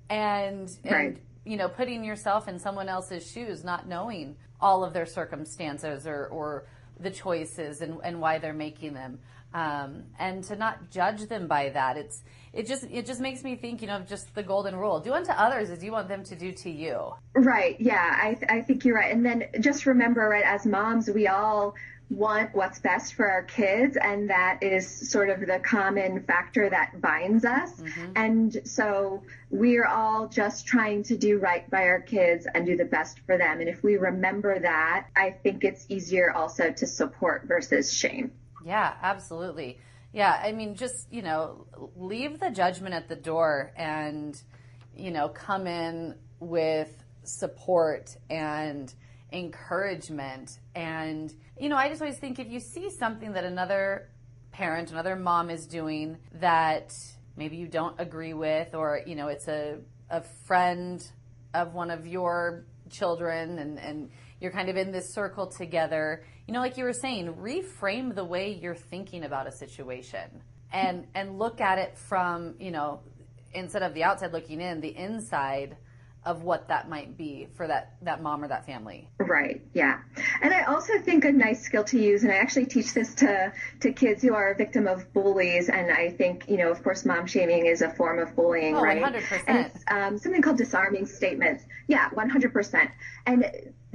and 0.09 0.69
and 0.83 0.91
Right. 0.93 1.17
you 1.45 1.57
know, 1.57 1.69
putting 1.69 2.03
yourself 2.03 2.47
in 2.47 2.59
someone 2.59 2.89
else's 2.89 3.29
shoes, 3.29 3.63
not 3.63 3.87
knowing 3.87 4.35
all 4.61 4.83
of 4.83 4.93
their 4.93 5.05
circumstances 5.05 6.05
or, 6.05 6.25
or 6.27 6.65
the 6.99 7.09
choices 7.09 7.81
and, 7.81 7.99
and 8.03 8.19
why 8.19 8.37
they're 8.39 8.53
making 8.53 8.93
them. 8.93 9.19
Um, 9.51 10.03
and 10.19 10.43
to 10.43 10.55
not 10.55 10.91
judge 10.91 11.21
them 11.27 11.47
by 11.47 11.69
that. 11.69 11.97
It's, 11.97 12.21
it 12.53 12.67
just, 12.67 12.83
it 12.83 13.07
just 13.07 13.19
makes 13.19 13.43
me 13.43 13.55
think, 13.55 13.81
you 13.81 13.87
know, 13.87 13.97
of 13.97 14.07
just 14.07 14.35
the 14.35 14.43
golden 14.43 14.75
rule. 14.75 14.99
Do 14.99 15.13
unto 15.13 15.31
others 15.31 15.71
as 15.71 15.83
you 15.83 15.91
want 15.91 16.07
them 16.07 16.23
to 16.25 16.35
do 16.35 16.51
to 16.51 16.69
you. 16.69 17.13
Right. 17.33 17.75
Yeah, 17.79 17.95
I, 17.97 18.37
I 18.47 18.61
think 18.61 18.85
you're 18.85 18.95
right. 18.95 19.11
And 19.11 19.25
then 19.25 19.45
just 19.59 19.87
remember, 19.87 20.21
right, 20.21 20.43
as 20.45 20.67
moms, 20.67 21.09
we 21.09 21.27
all 21.27 21.73
want 22.11 22.55
what's 22.55 22.79
best 22.79 23.13
for 23.13 23.29
our 23.29 23.43
kids, 23.43 23.95
and 23.95 24.31
that 24.31 24.63
is 24.63 25.11
sort 25.11 25.29
of 25.29 25.41
the 25.41 25.59
common 25.59 26.23
factor 26.23 26.67
that 26.67 26.99
binds 26.99 27.45
us. 27.45 27.71
And 28.15 28.55
so 28.65 29.21
we're 29.51 29.85
all 29.85 30.27
just 30.27 30.65
trying 30.65 31.03
to 31.03 31.17
do 31.17 31.37
right 31.37 31.69
by 31.69 31.83
our 31.83 32.01
kids 32.01 32.47
and 32.51 32.65
do 32.65 32.75
the 32.75 32.85
best 32.85 33.19
for 33.27 33.37
them. 33.37 33.59
And 33.59 33.69
if 33.69 33.83
we 33.83 33.97
remember 33.97 34.59
that, 34.59 35.07
I 35.15 35.29
think 35.29 35.63
it's 35.63 35.85
easier 35.87 36.31
also 36.31 36.71
to 36.71 36.87
support 36.87 37.43
versus 37.47 37.93
shame. 37.93 38.31
Yeah, 38.65 38.93
absolutely. 39.01 39.79
Yeah, 40.11 40.39
I 40.43 40.51
mean, 40.51 40.75
just, 40.75 41.11
you 41.11 41.21
know, 41.21 41.67
leave 41.95 42.39
the 42.39 42.49
judgment 42.49 42.95
at 42.95 43.07
the 43.07 43.15
door 43.15 43.71
and, 43.75 44.35
you 44.95 45.11
know, 45.11 45.29
come 45.29 45.67
in 45.67 46.15
with 46.39 46.91
support 47.23 48.15
and 48.29 48.93
encouragement. 49.31 50.57
And, 50.73 51.31
you 51.59 51.69
know, 51.69 51.75
I 51.75 51.89
just 51.89 52.01
always 52.01 52.17
think 52.17 52.39
if 52.39 52.49
you 52.49 52.59
see 52.59 52.89
something 52.89 53.33
that 53.33 53.43
another 53.43 54.09
parent, 54.51 54.91
another 54.91 55.15
mom 55.15 55.49
is 55.49 55.67
doing 55.67 56.17
that 56.35 56.91
maybe 57.37 57.57
you 57.57 57.67
don't 57.67 57.99
agree 57.99 58.33
with, 58.33 58.73
or, 58.73 59.01
you 59.05 59.15
know, 59.15 59.27
it's 59.27 59.47
a, 59.47 59.77
a 60.09 60.21
friend 60.47 61.01
of 61.53 61.73
one 61.73 61.91
of 61.91 62.07
your 62.07 62.65
children 62.89 63.59
and, 63.59 63.79
and 63.79 64.09
you're 64.41 64.51
kind 64.51 64.69
of 64.69 64.77
in 64.77 64.91
this 64.91 65.13
circle 65.13 65.47
together, 65.47 66.23
you 66.49 66.53
know, 66.53 66.61
like 66.61 66.77
you 66.77 66.83
were 66.83 66.93
saying, 66.93 67.31
reframe 67.35 68.15
the 68.15 68.25
way 68.25 68.57
you're 68.59 68.73
thinking 68.73 69.23
about 69.23 69.45
a 69.45 69.51
situation 69.51 70.41
and, 70.73 71.05
and 71.13 71.37
look 71.37 71.61
at 71.61 71.77
it 71.77 71.95
from, 71.95 72.55
you 72.59 72.71
know, 72.71 73.01
instead 73.53 73.83
of 73.83 73.93
the 73.93 74.03
outside 74.03 74.33
looking 74.33 74.59
in, 74.59 74.81
the 74.81 74.97
inside 74.97 75.77
of 76.25 76.41
what 76.41 76.67
that 76.67 76.89
might 76.89 77.15
be 77.15 77.47
for 77.55 77.67
that, 77.67 77.93
that 78.01 78.23
mom 78.23 78.43
or 78.43 78.47
that 78.47 78.65
family. 78.65 79.07
Right. 79.19 79.61
Yeah. 79.75 79.99
And 80.41 80.51
I 80.51 80.63
also 80.63 80.97
think 80.97 81.23
a 81.23 81.31
nice 81.31 81.61
skill 81.61 81.83
to 81.83 82.01
use, 82.01 82.23
and 82.23 82.31
I 82.31 82.37
actually 82.37 82.65
teach 82.65 82.95
this 82.95 83.13
to, 83.15 83.53
to 83.81 83.91
kids 83.91 84.23
who 84.23 84.33
are 84.33 84.49
a 84.49 84.55
victim 84.55 84.87
of 84.87 85.13
bullies. 85.13 85.69
And 85.69 85.91
I 85.91 86.09
think, 86.09 86.45
you 86.49 86.57
know, 86.57 86.71
of 86.71 86.83
course, 86.83 87.05
mom 87.05 87.27
shaming 87.27 87.67
is 87.67 87.83
a 87.83 87.91
form 87.91 88.17
of 88.17 88.35
bullying, 88.35 88.75
Oh, 88.75 88.81
right? 88.81 89.03
100%. 89.03 89.43
And 89.45 89.57
it's 89.67 89.83
um, 89.87 90.17
something 90.17 90.41
called 90.41 90.57
disarming 90.57 91.05
statements. 91.05 91.63
Yeah, 91.87 92.09
100%. 92.09 92.89
And 93.27 93.45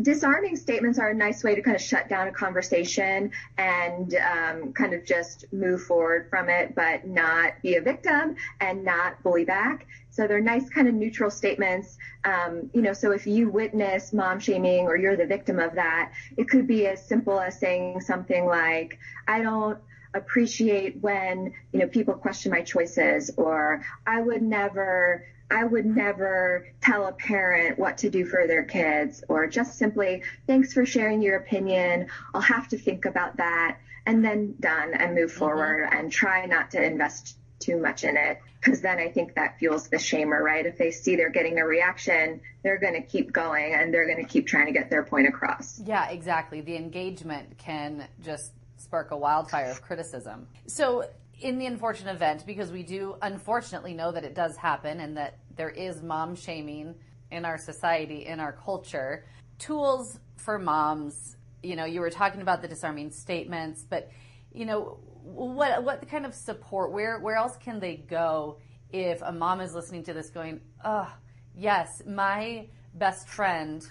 disarming 0.00 0.56
statements 0.56 0.98
are 0.98 1.10
a 1.10 1.14
nice 1.14 1.44
way 1.44 1.54
to 1.54 1.62
kind 1.62 1.76
of 1.76 1.82
shut 1.82 2.08
down 2.08 2.26
a 2.26 2.32
conversation 2.32 3.30
and 3.56 4.14
um, 4.14 4.72
kind 4.72 4.92
of 4.92 5.04
just 5.04 5.44
move 5.52 5.82
forward 5.82 6.28
from 6.28 6.48
it, 6.48 6.74
but 6.74 7.06
not 7.06 7.52
be 7.62 7.76
a 7.76 7.80
victim 7.80 8.36
and 8.60 8.84
not 8.84 9.22
bully 9.22 9.44
back. 9.44 9.86
So 10.10 10.26
they're 10.26 10.40
nice 10.40 10.68
kind 10.68 10.88
of 10.88 10.94
neutral 10.94 11.30
statements. 11.30 11.96
Um, 12.24 12.70
you 12.72 12.82
know, 12.82 12.92
so 12.92 13.12
if 13.12 13.26
you 13.26 13.48
witness 13.48 14.12
mom 14.12 14.40
shaming 14.40 14.86
or 14.86 14.96
you're 14.96 15.16
the 15.16 15.26
victim 15.26 15.58
of 15.58 15.74
that, 15.74 16.12
it 16.36 16.48
could 16.48 16.66
be 16.66 16.86
as 16.86 17.04
simple 17.06 17.40
as 17.40 17.58
saying 17.58 18.00
something 18.00 18.46
like, 18.46 18.98
I 19.26 19.42
don't 19.42 19.78
appreciate 20.14 20.96
when, 21.00 21.52
you 21.72 21.80
know, 21.80 21.88
people 21.88 22.14
question 22.14 22.52
my 22.52 22.62
choices 22.62 23.32
or 23.36 23.84
I 24.06 24.20
would 24.20 24.42
never 24.42 25.26
I 25.50 25.64
would 25.64 25.86
never 25.86 26.66
tell 26.80 27.06
a 27.06 27.12
parent 27.12 27.78
what 27.78 27.98
to 27.98 28.10
do 28.10 28.24
for 28.26 28.46
their 28.46 28.64
kids 28.64 29.22
or 29.28 29.46
just 29.46 29.78
simply, 29.78 30.22
thanks 30.46 30.72
for 30.72 30.86
sharing 30.86 31.22
your 31.22 31.36
opinion. 31.36 32.08
I'll 32.32 32.40
have 32.40 32.68
to 32.68 32.78
think 32.78 33.04
about 33.04 33.36
that 33.36 33.78
and 34.06 34.24
then 34.24 34.54
done 34.60 34.94
and 34.94 35.14
move 35.14 35.30
mm-hmm. 35.30 35.38
forward 35.38 35.88
and 35.90 36.10
try 36.10 36.46
not 36.46 36.70
to 36.72 36.82
invest 36.82 37.36
too 37.60 37.78
much 37.80 38.04
in 38.04 38.16
it 38.16 38.38
because 38.60 38.80
then 38.80 38.98
I 38.98 39.08
think 39.10 39.34
that 39.34 39.58
fuels 39.58 39.88
the 39.88 39.96
shamer, 39.96 40.40
right? 40.40 40.64
If 40.64 40.78
they 40.78 40.90
see 40.90 41.16
they're 41.16 41.30
getting 41.30 41.58
a 41.58 41.66
reaction, 41.66 42.40
they're 42.62 42.78
going 42.78 42.94
to 42.94 43.02
keep 43.02 43.32
going 43.32 43.74
and 43.74 43.92
they're 43.92 44.06
going 44.06 44.24
to 44.24 44.30
keep 44.30 44.46
trying 44.46 44.66
to 44.66 44.72
get 44.72 44.90
their 44.90 45.02
point 45.02 45.28
across. 45.28 45.80
Yeah, 45.84 46.08
exactly. 46.08 46.62
The 46.62 46.76
engagement 46.76 47.58
can 47.58 48.06
just 48.22 48.52
spark 48.76 49.10
a 49.10 49.16
wildfire 49.16 49.70
of 49.70 49.82
criticism. 49.82 50.46
So, 50.66 51.08
in 51.44 51.58
the 51.58 51.66
unfortunate 51.66 52.14
event, 52.14 52.46
because 52.46 52.72
we 52.72 52.82
do 52.82 53.16
unfortunately 53.20 53.92
know 53.92 54.10
that 54.10 54.24
it 54.24 54.34
does 54.34 54.56
happen 54.56 54.98
and 54.98 55.18
that 55.18 55.36
there 55.54 55.68
is 55.68 56.02
mom 56.02 56.34
shaming 56.34 56.94
in 57.30 57.44
our 57.44 57.58
society, 57.58 58.24
in 58.24 58.40
our 58.40 58.52
culture, 58.52 59.26
tools 59.58 60.18
for 60.36 60.58
moms, 60.58 61.36
you 61.62 61.76
know, 61.76 61.84
you 61.84 62.00
were 62.00 62.08
talking 62.08 62.40
about 62.40 62.62
the 62.62 62.68
disarming 62.68 63.10
statements, 63.10 63.84
but, 63.88 64.10
you 64.52 64.64
know, 64.64 64.98
what 65.22 65.84
what 65.84 66.08
kind 66.08 66.24
of 66.24 66.34
support? 66.34 66.92
Where 66.92 67.18
where 67.18 67.36
else 67.36 67.56
can 67.58 67.78
they 67.78 67.96
go 67.96 68.58
if 68.90 69.20
a 69.20 69.32
mom 69.32 69.60
is 69.60 69.74
listening 69.74 70.02
to 70.04 70.12
this, 70.14 70.30
going, 70.30 70.60
"Oh, 70.84 71.10
yes, 71.54 72.02
my 72.06 72.68
best 72.94 73.28
friend," 73.28 73.86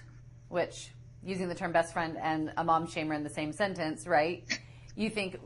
which 0.48 0.90
using 1.22 1.48
the 1.48 1.54
term 1.54 1.72
best 1.72 1.92
friend 1.92 2.16
and 2.20 2.52
a 2.56 2.64
mom 2.64 2.86
shamer 2.86 3.14
in 3.14 3.24
the 3.24 3.30
same 3.30 3.52
sentence, 3.52 4.06
right? 4.06 4.44
You 4.96 5.10
think, 5.10 5.38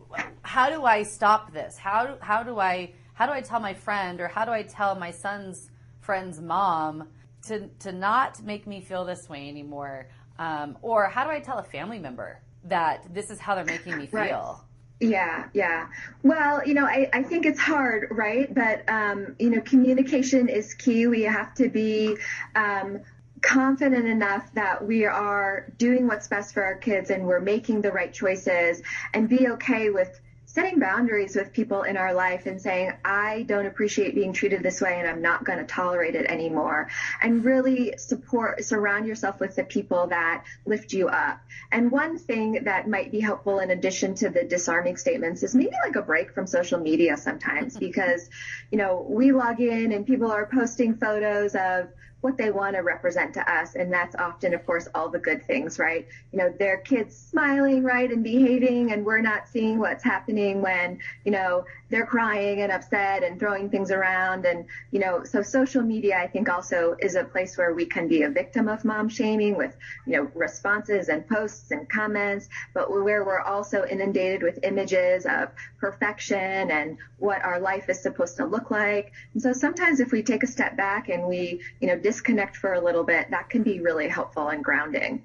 how 0.43 0.71
do 0.71 0.85
I 0.85 1.02
stop 1.02 1.52
this? 1.52 1.78
How 1.78 2.07
do, 2.07 2.14
how 2.21 2.43
do 2.43 2.59
I 2.59 2.93
how 3.14 3.26
do 3.26 3.33
I 3.33 3.40
tell 3.40 3.59
my 3.59 3.75
friend 3.75 4.21
or 4.21 4.28
how 4.28 4.45
do 4.45 4.52
I 4.52 4.62
tell 4.62 4.95
my 4.95 5.11
son's 5.11 5.71
friend's 6.00 6.40
mom 6.40 7.09
to 7.47 7.69
to 7.81 7.93
not 7.93 8.43
make 8.43 8.67
me 8.67 8.81
feel 8.81 9.05
this 9.05 9.28
way 9.28 9.49
anymore? 9.49 10.09
Um, 10.38 10.78
or 10.83 11.09
how 11.09 11.25
do 11.25 11.31
I 11.31 11.40
tell 11.40 11.59
a 11.59 11.64
family 11.64 11.99
member 11.99 12.40
that 12.64 13.12
this 13.12 13.31
is 13.31 13.40
how 13.40 13.55
they're 13.55 13.64
making 13.64 13.97
me 13.99 14.07
feel? 14.07 14.19
Right. 14.21 14.55
Yeah, 15.00 15.49
yeah. 15.55 15.88
Well, 16.23 16.67
you 16.67 16.75
know, 16.75 16.85
I, 16.85 17.09
I 17.12 17.23
think 17.23 17.47
it's 17.47 17.61
hard, 17.61 18.09
right? 18.11 18.52
But, 18.52 18.83
um, 18.88 19.37
you 19.38 19.50
know, 19.50 19.61
communication 19.61 20.49
is 20.49 20.75
key. 20.75 21.07
We 21.07 21.23
have 21.23 21.55
to 21.55 21.69
be 21.69 22.17
um, 22.57 23.00
confident 23.42 24.07
enough 24.07 24.52
that 24.54 24.87
we 24.87 25.04
are 25.04 25.66
doing 25.78 26.07
what's 26.07 26.28
best 26.28 26.54
for 26.54 26.62
our 26.64 26.76
kids 26.76 27.11
and 27.11 27.26
we're 27.26 27.40
making 27.40 27.80
the 27.83 27.92
right 27.92 28.12
choices 28.12 28.83
and 29.14 29.28
be 29.28 29.49
okay 29.49 29.90
with 29.90 30.21
setting 30.59 30.80
boundaries 30.80 31.37
with 31.37 31.52
people 31.52 31.83
in 31.83 31.97
our 31.97 32.14
life 32.14 32.47
and 32.47 32.61
saying, 32.61 32.90
I 33.04 33.42
don't 33.42 33.66
appreciate 33.66 34.14
being 34.14 34.33
treated 34.33 34.62
this 34.62 34.80
way 34.80 34.99
and 34.99 35.07
I'm 35.07 35.21
not 35.21 35.45
going 35.45 35.59
to 35.59 35.64
tolerate 35.64 36.14
it 36.14 36.25
anymore. 36.25 36.88
And 37.23 37.45
really 37.45 37.95
support, 37.99 38.64
surround 38.64 39.07
yourself 39.07 39.40
with 39.40 39.54
the 39.57 39.62
people 39.62 40.07
that 40.09 40.45
lift 40.64 40.92
you 40.95 41.09
up. 41.09 41.38
And 41.71 41.92
one 41.92 42.18
thing 42.18 42.64
that 42.64 42.88
might 42.88 43.12
be 43.12 43.21
helpful 43.21 43.59
in 43.61 43.71
addition 43.71 44.14
to 44.16 44.30
the 44.30 44.42
disarming 44.42 44.97
statements 44.97 45.42
is 45.42 45.54
maybe 45.54 45.76
like 45.85 45.97
a 45.97 46.02
break 46.02 46.33
from 46.33 46.47
social 46.47 46.80
media 46.80 47.18
sometimes 47.18 47.75
mm-hmm. 47.75 47.87
because, 47.87 48.28
you 48.73 48.78
know, 48.78 49.07
we 49.07 49.33
log 49.33 49.61
in 49.61 49.92
and 49.92 50.07
people 50.07 50.33
are 50.33 50.47
posting 50.52 50.97
photos 50.97 51.54
of, 51.54 51.88
what 52.20 52.37
they 52.37 52.50
want 52.50 52.75
to 52.75 52.82
represent 52.82 53.34
to 53.34 53.52
us. 53.52 53.75
And 53.75 53.92
that's 53.92 54.16
often, 54.16 54.54
of 54.54 54.66
course, 54.66 54.88
all 54.94 55.08
the 55.08 55.18
good 55.18 55.46
things, 55.46 55.78
right? 55.78 56.06
You 56.32 56.38
know, 56.38 56.54
their 56.58 56.78
kids 56.78 57.16
smiling, 57.16 57.84
right, 57.84 58.10
and 58.10 58.25
behaving, 58.25 58.92
and 58.92 59.04
we're 59.04 59.20
not 59.20 59.48
seeing 59.48 59.78
what's 59.78 60.02
happening 60.02 60.60
when, 60.60 60.98
you 61.25 61.30
know, 61.30 61.64
they're 61.90 62.06
crying 62.06 62.60
and 62.60 62.72
upset 62.72 63.22
and 63.22 63.38
throwing 63.38 63.70
things 63.70 63.90
around. 63.90 64.44
And, 64.44 64.66
you 64.90 65.00
know, 65.00 65.25
so 65.25 65.42
social 65.42 65.82
media, 65.82 66.18
I 66.18 66.26
think 66.26 66.48
also 66.48 66.96
is 67.00 67.14
a 67.14 67.25
place 67.25 67.56
where 67.56 67.72
we 67.72 67.87
can 67.87 68.08
be 68.08 68.22
a 68.22 68.30
victim 68.30 68.68
of 68.68 68.84
mom 68.84 69.08
shaming 69.08 69.56
with, 69.56 69.76
you 70.06 70.14
know, 70.14 70.30
responses 70.34 71.08
and 71.08 71.26
posts 71.26 71.70
and 71.70 71.88
comments, 71.88 72.48
but 72.75 72.90
where 72.90 73.25
we're 73.25 73.40
also 73.40 73.87
inundated 73.87 74.42
with 74.42 74.58
images 74.64 75.25
of 75.25 75.50
perfection 75.78 76.70
and 76.70 76.98
what 77.18 77.42
our 77.44 77.60
life 77.60 77.88
is 77.88 78.00
supposed 78.00 78.37
to 78.37 78.44
look 78.44 78.70
like. 78.70 79.12
And 79.32 79.42
so 79.42 79.52
sometimes 79.52 80.00
if 80.00 80.12
we 80.12 80.22
take 80.22 80.42
a 80.42 80.46
step 80.46 80.76
back 80.76 81.08
and 81.08 81.25
we, 81.26 81.60
you 81.80 81.88
know, 81.88 81.98
disconnect 82.09 82.57
for 82.57 82.73
a 82.73 82.81
little 82.81 83.05
bit, 83.05 83.31
that 83.31 83.50
can 83.50 83.62
be 83.62 83.81
really 83.81 84.09
helpful 84.09 84.49
and 84.49 84.65
grounding. 84.65 85.23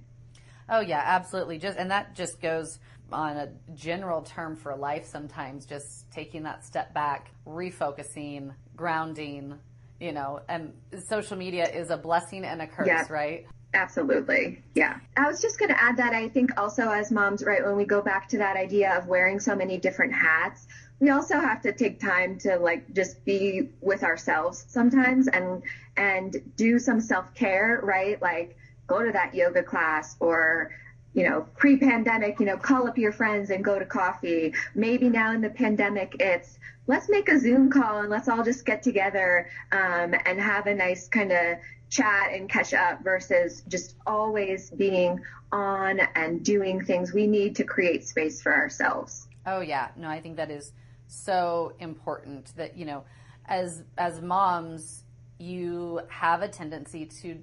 Oh 0.67 0.81
yeah, 0.81 1.01
absolutely. 1.05 1.57
Just 1.57 1.77
and 1.77 1.91
that 1.91 2.13
just 2.13 2.41
goes 2.41 2.79
on 3.11 3.37
a 3.37 3.47
general 3.73 4.21
term 4.21 4.55
for 4.55 4.75
life 4.75 5.05
sometimes 5.05 5.65
just 5.65 6.11
taking 6.11 6.43
that 6.43 6.65
step 6.65 6.93
back, 6.93 7.31
refocusing, 7.47 8.53
grounding, 8.75 9.57
you 10.01 10.11
know, 10.11 10.41
and 10.49 10.73
social 11.07 11.37
media 11.37 11.69
is 11.69 11.89
a 11.89 11.97
blessing 11.97 12.43
and 12.43 12.61
a 12.61 12.67
curse, 12.67 12.87
yeah. 12.87 13.05
right? 13.09 13.45
Absolutely. 13.73 14.61
Yeah. 14.75 14.97
I 15.15 15.27
was 15.27 15.41
just 15.41 15.57
going 15.59 15.69
to 15.69 15.81
add 15.81 15.97
that 15.97 16.13
I 16.13 16.27
think 16.29 16.59
also 16.59 16.89
as 16.89 17.11
moms, 17.11 17.43
right, 17.43 17.65
when 17.65 17.77
we 17.77 17.85
go 17.85 18.01
back 18.01 18.27
to 18.29 18.37
that 18.39 18.57
idea 18.57 18.95
of 18.97 19.07
wearing 19.07 19.39
so 19.39 19.55
many 19.55 19.77
different 19.77 20.13
hats, 20.13 20.67
we 21.03 21.09
also 21.09 21.37
have 21.37 21.61
to 21.61 21.73
take 21.73 21.99
time 21.99 22.37
to 22.39 22.57
like 22.57 22.93
just 22.93 23.25
be 23.25 23.67
with 23.81 24.03
ourselves 24.03 24.63
sometimes 24.69 25.27
and 25.27 25.61
and 25.97 26.37
do 26.55 26.79
some 26.79 27.01
self-care, 27.01 27.81
right? 27.83 28.21
Like 28.21 28.55
go 28.87 29.03
to 29.03 29.11
that 29.11 29.35
yoga 29.35 29.63
class 29.63 30.15
or 30.21 30.71
you 31.13 31.29
know, 31.29 31.45
pre-pandemic, 31.57 32.39
you 32.39 32.45
know, 32.45 32.57
call 32.57 32.87
up 32.87 32.97
your 32.97 33.11
friends 33.11 33.49
and 33.49 33.63
go 33.63 33.77
to 33.77 33.85
coffee. 33.85 34.53
Maybe 34.75 35.09
now 35.09 35.33
in 35.33 35.41
the 35.41 35.49
pandemic, 35.49 36.15
it's 36.21 36.57
let's 36.87 37.09
make 37.09 37.27
a 37.27 37.37
Zoom 37.37 37.69
call 37.69 37.99
and 37.99 38.09
let's 38.09 38.29
all 38.29 38.43
just 38.43 38.65
get 38.65 38.81
together 38.81 39.49
um, 39.73 40.15
and 40.25 40.39
have 40.39 40.67
a 40.67 40.73
nice 40.73 41.09
kind 41.09 41.33
of 41.33 41.57
chat 41.89 42.31
and 42.31 42.49
catch 42.49 42.73
up 42.73 43.03
versus 43.03 43.61
just 43.67 43.95
always 44.07 44.71
being 44.71 45.19
on 45.51 45.99
and 46.15 46.45
doing 46.45 46.83
things. 46.83 47.13
We 47.13 47.27
need 47.27 47.57
to 47.57 47.65
create 47.65 48.07
space 48.07 48.41
for 48.41 48.55
ourselves. 48.55 49.27
Oh 49.45 49.59
yeah, 49.59 49.89
no, 49.97 50.07
I 50.07 50.21
think 50.21 50.37
that 50.37 50.49
is 50.49 50.71
so 51.13 51.73
important 51.79 52.55
that 52.55 52.77
you 52.77 52.85
know, 52.85 53.03
as 53.45 53.83
as 53.97 54.21
moms, 54.21 55.03
you 55.39 56.01
have 56.09 56.41
a 56.41 56.47
tendency 56.47 57.05
to 57.21 57.37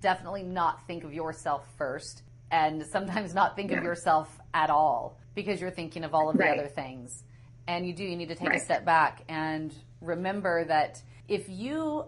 definitely 0.00 0.42
not 0.42 0.86
think 0.86 1.04
of 1.04 1.12
yourself 1.12 1.66
first 1.76 2.22
and 2.50 2.84
sometimes 2.86 3.34
not 3.34 3.56
think 3.56 3.70
yeah. 3.70 3.78
of 3.78 3.84
yourself 3.84 4.28
at 4.52 4.70
all 4.70 5.18
because 5.34 5.60
you're 5.60 5.70
thinking 5.70 6.04
of 6.04 6.14
all 6.14 6.30
of 6.30 6.36
the 6.36 6.46
other 6.46 6.68
things. 6.68 7.24
And 7.66 7.86
you 7.86 7.94
do, 7.94 8.04
you 8.04 8.16
need 8.16 8.28
to 8.28 8.34
take 8.34 8.48
right. 8.48 8.60
a 8.60 8.64
step 8.64 8.84
back 8.84 9.24
and 9.28 9.74
remember 10.00 10.64
that 10.66 11.02
if 11.28 11.48
you 11.48 12.04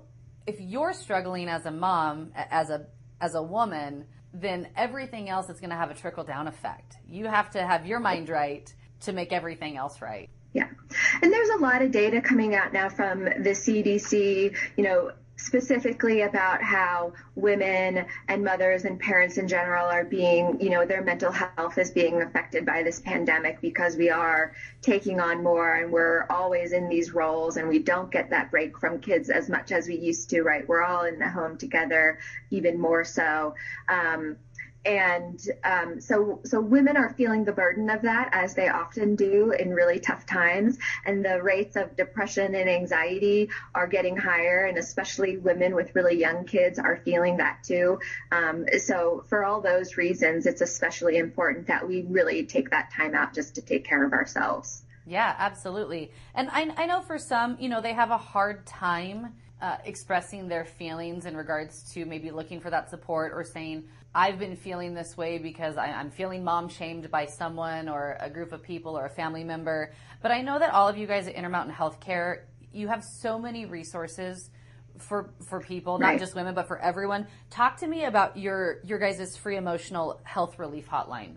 if 0.46 0.60
you're 0.60 0.92
struggling 0.92 1.48
as 1.48 1.66
a 1.66 1.70
mom, 1.70 2.32
as 2.34 2.70
a 2.70 2.86
as 3.20 3.34
a 3.34 3.42
woman, 3.42 4.04
then 4.32 4.68
everything 4.76 5.28
else 5.28 5.48
is 5.48 5.58
going 5.58 5.70
to 5.70 5.76
have 5.76 5.90
a 5.90 5.94
trickle 5.94 6.24
down 6.24 6.46
effect. 6.46 6.96
You 7.08 7.26
have 7.26 7.50
to 7.50 7.66
have 7.66 7.86
your 7.86 8.00
mind 8.00 8.28
right 8.28 8.72
to 9.00 9.12
make 9.12 9.32
everything 9.32 9.76
else 9.76 10.00
right. 10.00 10.28
Yeah. 10.56 10.68
And 11.20 11.30
there's 11.30 11.50
a 11.50 11.58
lot 11.58 11.82
of 11.82 11.90
data 11.90 12.22
coming 12.22 12.54
out 12.54 12.72
now 12.72 12.88
from 12.88 13.24
the 13.24 13.50
CDC, 13.50 14.56
you 14.78 14.84
know, 14.84 15.12
specifically 15.36 16.22
about 16.22 16.62
how 16.62 17.12
women 17.34 18.06
and 18.26 18.42
mothers 18.42 18.86
and 18.86 18.98
parents 18.98 19.36
in 19.36 19.48
general 19.48 19.84
are 19.84 20.02
being, 20.02 20.58
you 20.58 20.70
know, 20.70 20.86
their 20.86 21.02
mental 21.02 21.30
health 21.30 21.76
is 21.76 21.90
being 21.90 22.22
affected 22.22 22.64
by 22.64 22.82
this 22.82 23.00
pandemic 23.00 23.60
because 23.60 23.96
we 23.96 24.08
are 24.08 24.54
taking 24.80 25.20
on 25.20 25.42
more 25.42 25.74
and 25.74 25.92
we're 25.92 26.24
always 26.30 26.72
in 26.72 26.88
these 26.88 27.12
roles 27.12 27.58
and 27.58 27.68
we 27.68 27.78
don't 27.78 28.10
get 28.10 28.30
that 28.30 28.50
break 28.50 28.78
from 28.78 28.98
kids 28.98 29.28
as 29.28 29.50
much 29.50 29.72
as 29.72 29.86
we 29.86 29.96
used 29.96 30.30
to, 30.30 30.40
right? 30.40 30.66
We're 30.66 30.84
all 30.84 31.04
in 31.04 31.18
the 31.18 31.28
home 31.28 31.58
together, 31.58 32.18
even 32.50 32.80
more 32.80 33.04
so. 33.04 33.54
Um, 33.90 34.38
and 34.86 35.40
um, 35.64 36.00
so 36.00 36.40
so 36.44 36.60
women 36.60 36.96
are 36.96 37.12
feeling 37.14 37.44
the 37.44 37.52
burden 37.52 37.90
of 37.90 38.02
that 38.02 38.30
as 38.32 38.54
they 38.54 38.68
often 38.68 39.16
do 39.16 39.50
in 39.50 39.74
really 39.74 39.98
tough 39.98 40.24
times. 40.26 40.78
And 41.04 41.24
the 41.24 41.42
rates 41.42 41.74
of 41.76 41.96
depression 41.96 42.54
and 42.54 42.70
anxiety 42.70 43.50
are 43.74 43.88
getting 43.88 44.16
higher 44.16 44.66
and 44.66 44.78
especially 44.78 45.38
women 45.38 45.74
with 45.74 45.94
really 45.94 46.18
young 46.18 46.44
kids 46.44 46.78
are 46.78 46.98
feeling 47.04 47.38
that 47.38 47.64
too. 47.64 47.98
Um, 48.30 48.66
so 48.78 49.24
for 49.28 49.44
all 49.44 49.60
those 49.60 49.96
reasons 49.96 50.46
it's 50.46 50.60
especially 50.60 51.18
important 51.18 51.66
that 51.66 51.86
we 51.86 52.02
really 52.02 52.46
take 52.46 52.70
that 52.70 52.92
time 52.92 53.14
out 53.14 53.34
just 53.34 53.56
to 53.56 53.62
take 53.62 53.84
care 53.84 54.04
of 54.04 54.12
ourselves. 54.12 54.84
Yeah 55.04 55.34
absolutely. 55.36 56.12
And 56.34 56.48
i, 56.52 56.70
I 56.76 56.86
know 56.86 57.00
for 57.00 57.18
some 57.18 57.56
you 57.58 57.68
know 57.68 57.80
they 57.80 57.92
have 57.92 58.12
a 58.12 58.18
hard 58.18 58.66
time 58.66 59.34
uh, 59.60 59.78
expressing 59.84 60.48
their 60.48 60.64
feelings 60.64 61.26
in 61.26 61.36
regards 61.36 61.92
to 61.94 62.04
maybe 62.04 62.30
looking 62.30 62.60
for 62.60 62.70
that 62.70 62.90
support 62.90 63.32
or 63.34 63.42
saying, 63.42 63.84
I've 64.16 64.38
been 64.38 64.56
feeling 64.56 64.94
this 64.94 65.14
way 65.14 65.36
because 65.36 65.76
I, 65.76 65.88
am 65.88 66.10
feeling 66.10 66.42
mom 66.42 66.70
shamed 66.70 67.10
by 67.10 67.26
someone 67.26 67.86
or 67.86 68.16
a 68.18 68.30
group 68.30 68.50
of 68.52 68.62
people 68.62 68.96
or 68.98 69.04
a 69.04 69.10
family 69.10 69.44
member. 69.44 69.92
But 70.22 70.30
I 70.30 70.40
know 70.40 70.58
that 70.58 70.72
all 70.72 70.88
of 70.88 70.96
you 70.96 71.06
guys 71.06 71.28
at 71.28 71.34
Intermountain 71.34 71.74
Healthcare, 71.74 72.44
you 72.72 72.88
have 72.88 73.04
so 73.04 73.38
many 73.38 73.66
resources 73.66 74.48
for 74.96 75.34
for 75.50 75.60
people, 75.60 75.98
not 75.98 76.08
right. 76.08 76.18
just 76.18 76.34
women, 76.34 76.54
but 76.54 76.66
for 76.66 76.78
everyone. 76.78 77.26
Talk 77.50 77.76
to 77.80 77.86
me 77.86 78.06
about 78.06 78.38
your 78.38 78.80
your 78.84 78.98
guys' 78.98 79.36
free 79.36 79.58
emotional 79.58 80.18
health 80.24 80.58
relief 80.58 80.88
hotline. 80.88 81.36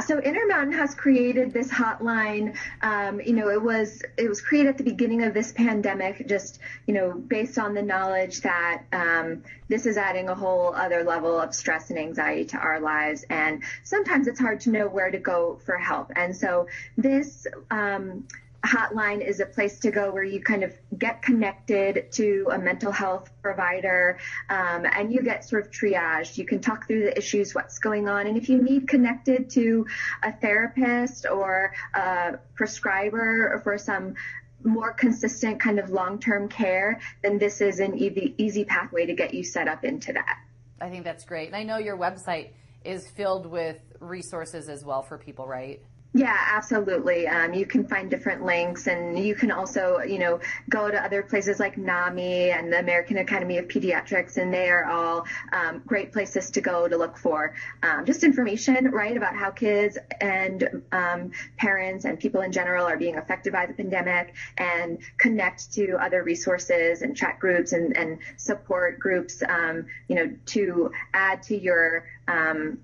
So 0.00 0.18
Intermountain 0.18 0.72
has 0.72 0.94
created 0.94 1.52
this 1.52 1.70
hotline. 1.70 2.56
Um, 2.82 3.20
you 3.20 3.32
know, 3.32 3.48
it 3.48 3.62
was 3.62 4.02
it 4.18 4.28
was 4.28 4.40
created 4.40 4.70
at 4.70 4.78
the 4.78 4.84
beginning 4.84 5.22
of 5.22 5.34
this 5.34 5.52
pandemic, 5.52 6.26
just 6.26 6.58
you 6.86 6.94
know, 6.94 7.12
based 7.12 7.58
on 7.58 7.74
the 7.74 7.82
knowledge 7.82 8.40
that 8.40 8.82
um, 8.92 9.44
this 9.68 9.86
is 9.86 9.96
adding 9.96 10.28
a 10.28 10.34
whole 10.34 10.74
other 10.74 11.04
level 11.04 11.38
of 11.38 11.54
stress 11.54 11.90
and 11.90 11.98
anxiety 11.98 12.44
to 12.46 12.56
our 12.56 12.80
lives, 12.80 13.24
and 13.30 13.62
sometimes 13.84 14.26
it's 14.26 14.40
hard 14.40 14.60
to 14.62 14.70
know 14.70 14.88
where 14.88 15.10
to 15.10 15.18
go 15.18 15.60
for 15.64 15.78
help. 15.78 16.10
And 16.16 16.36
so 16.36 16.66
this 16.96 17.46
um, 17.70 18.26
hotline 18.64 19.26
is 19.26 19.40
a 19.40 19.46
place 19.46 19.78
to 19.80 19.90
go 19.90 20.10
where 20.10 20.24
you 20.24 20.40
kind 20.40 20.64
of 20.64 20.74
get 20.98 21.22
connected 21.22 22.10
to 22.12 22.48
a 22.52 22.58
mental 22.58 22.90
health 22.90 23.30
provider 23.42 24.18
um, 24.48 24.86
and 24.86 25.12
you 25.12 25.22
get 25.22 25.44
sort 25.44 25.66
of 25.66 25.70
triaged. 25.70 26.38
You 26.38 26.46
can 26.46 26.60
talk 26.60 26.86
through 26.86 27.04
the 27.04 27.16
issues, 27.16 27.54
what's 27.54 27.78
going 27.78 28.08
on. 28.08 28.26
And 28.26 28.36
if 28.36 28.48
you 28.48 28.62
need 28.62 28.88
connected 28.88 29.50
to 29.50 29.86
a 30.22 30.32
therapist 30.32 31.26
or 31.30 31.72
a 31.94 32.38
prescriber 32.54 33.60
for 33.62 33.76
some 33.76 34.14
more 34.62 34.92
consistent 34.92 35.60
kind 35.60 35.78
of 35.78 35.90
long-term 35.90 36.48
care, 36.48 37.00
then 37.22 37.38
this 37.38 37.60
is 37.60 37.80
an 37.80 37.98
easy, 37.98 38.34
easy 38.38 38.64
pathway 38.64 39.04
to 39.06 39.14
get 39.14 39.34
you 39.34 39.44
set 39.44 39.68
up 39.68 39.84
into 39.84 40.12
that. 40.14 40.38
I 40.80 40.88
think 40.88 41.04
that's 41.04 41.24
great. 41.24 41.48
And 41.48 41.56
I 41.56 41.62
know 41.62 41.78
your 41.78 41.98
website 41.98 42.50
is 42.84 43.08
filled 43.10 43.46
with 43.46 43.80
resources 44.00 44.68
as 44.68 44.84
well 44.84 45.02
for 45.02 45.18
people, 45.18 45.46
right? 45.46 45.82
Yeah, 46.16 46.38
absolutely. 46.52 47.26
Um, 47.26 47.54
you 47.54 47.66
can 47.66 47.88
find 47.88 48.08
different 48.08 48.44
links, 48.44 48.86
and 48.86 49.18
you 49.18 49.34
can 49.34 49.50
also, 49.50 49.98
you 49.98 50.20
know, 50.20 50.38
go 50.70 50.88
to 50.88 50.96
other 50.96 51.24
places 51.24 51.58
like 51.58 51.76
NAMI 51.76 52.52
and 52.52 52.72
the 52.72 52.78
American 52.78 53.16
Academy 53.16 53.58
of 53.58 53.66
Pediatrics, 53.66 54.36
and 54.36 54.54
they 54.54 54.70
are 54.70 54.84
all 54.84 55.26
um, 55.52 55.82
great 55.84 56.12
places 56.12 56.52
to 56.52 56.60
go 56.60 56.86
to 56.86 56.96
look 56.96 57.18
for 57.18 57.56
um, 57.82 58.04
just 58.04 58.22
information, 58.22 58.92
right, 58.92 59.16
about 59.16 59.34
how 59.34 59.50
kids 59.50 59.98
and 60.20 60.84
um, 60.92 61.32
parents 61.56 62.04
and 62.04 62.20
people 62.20 62.42
in 62.42 62.52
general 62.52 62.86
are 62.86 62.96
being 62.96 63.16
affected 63.16 63.52
by 63.52 63.66
the 63.66 63.74
pandemic, 63.74 64.34
and 64.56 65.00
connect 65.18 65.72
to 65.72 65.96
other 65.96 66.22
resources 66.22 67.02
and 67.02 67.16
chat 67.16 67.40
groups 67.40 67.72
and, 67.72 67.96
and 67.96 68.20
support 68.36 69.00
groups, 69.00 69.42
um, 69.48 69.84
you 70.06 70.14
know, 70.14 70.32
to 70.46 70.92
add 71.12 71.42
to 71.42 71.56
your 71.58 72.06
um, 72.28 72.78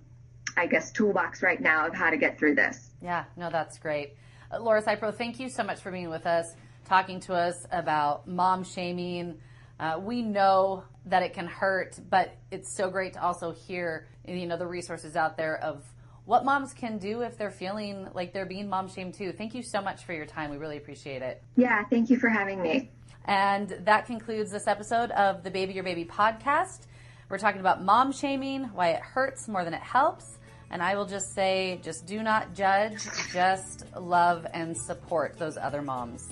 I 0.57 0.67
guess, 0.67 0.91
toolbox 0.91 1.45
right 1.45 1.61
now 1.61 1.87
of 1.87 1.95
how 1.95 2.11
to 2.11 2.17
get 2.17 2.37
through 2.37 2.57
this. 2.57 2.90
Yeah, 3.03 3.25
no, 3.37 3.51
that's 3.51 3.79
great. 3.79 4.15
Uh, 4.53 4.61
Laura 4.61 4.83
Cypro, 4.83 5.15
thank 5.15 5.41
you 5.41 5.49
so 5.49 5.63
much 5.63 5.81
for 5.81 5.91
being 5.91 6.11
with 6.11 6.27
us, 6.27 6.55
talking 6.85 7.21
to 7.21 7.35
us 7.35 7.67
about 7.71 8.27
mom 8.27 8.65
shaming. 8.65 9.39
Uh, 9.79 9.99
we 10.01 10.23
know 10.23 10.85
that 11.07 11.23
it 11.23 11.33
can 11.33 11.47
hurt, 11.47 11.99
but 12.11 12.37
it's 12.51 12.77
so 12.77 12.91
great 12.91 13.15
to 13.15 13.23
also 13.23 13.53
hear, 13.53 14.07
you 14.27 14.47
know, 14.47 14.57
the 14.57 14.67
resources 14.67 15.17
out 15.17 15.37
there 15.37 15.57
of 15.57 15.85
what 16.27 16.45
moms 16.45 16.75
can 16.75 16.99
do 16.99 17.23
if 17.23 17.39
they're 17.39 17.51
feeling 17.51 18.07
like 18.15 18.33
they're 18.33 18.47
being 18.47 18.69
mom 18.69 18.89
shamed 18.89 19.15
too. 19.15 19.33
Thank 19.33 19.55
you 19.55 19.63
so 19.63 19.81
much 19.81 20.05
for 20.05 20.13
your 20.13 20.27
time. 20.27 20.51
We 20.51 20.59
really 20.59 20.77
appreciate 20.77 21.23
it. 21.23 21.43
Yeah, 21.57 21.85
thank 21.85 22.11
you 22.11 22.19
for 22.19 22.29
having 22.29 22.63
me. 22.63 22.91
And 23.25 23.69
that 23.85 24.07
concludes 24.07 24.51
this 24.51 24.67
episode 24.67 25.11
of 25.13 25.43
the 25.43 25.51
Baby 25.51 25.73
Your 25.73 25.85
Baby 25.85 26.05
podcast. 26.05 26.87
We're 27.29 27.39
talking 27.39 27.61
about 27.61 27.83
mom 27.83 28.13
shaming, 28.13 28.65
why 28.75 28.91
it 28.91 29.01
hurts 29.01 29.49
more 29.49 29.65
than 29.65 29.75
it 29.75 29.83
helps. 29.83 30.39
And 30.71 30.83
I 30.83 30.95
will 30.95 31.07
just 31.07 31.35
say, 31.35 31.81
just 31.83 32.07
do 32.07 32.23
not 32.23 32.55
judge, 32.55 33.03
just 33.33 33.85
love 33.97 34.47
and 34.53 34.77
support 34.77 35.37
those 35.39 35.57
other 35.57 35.83
moms. 35.83 36.29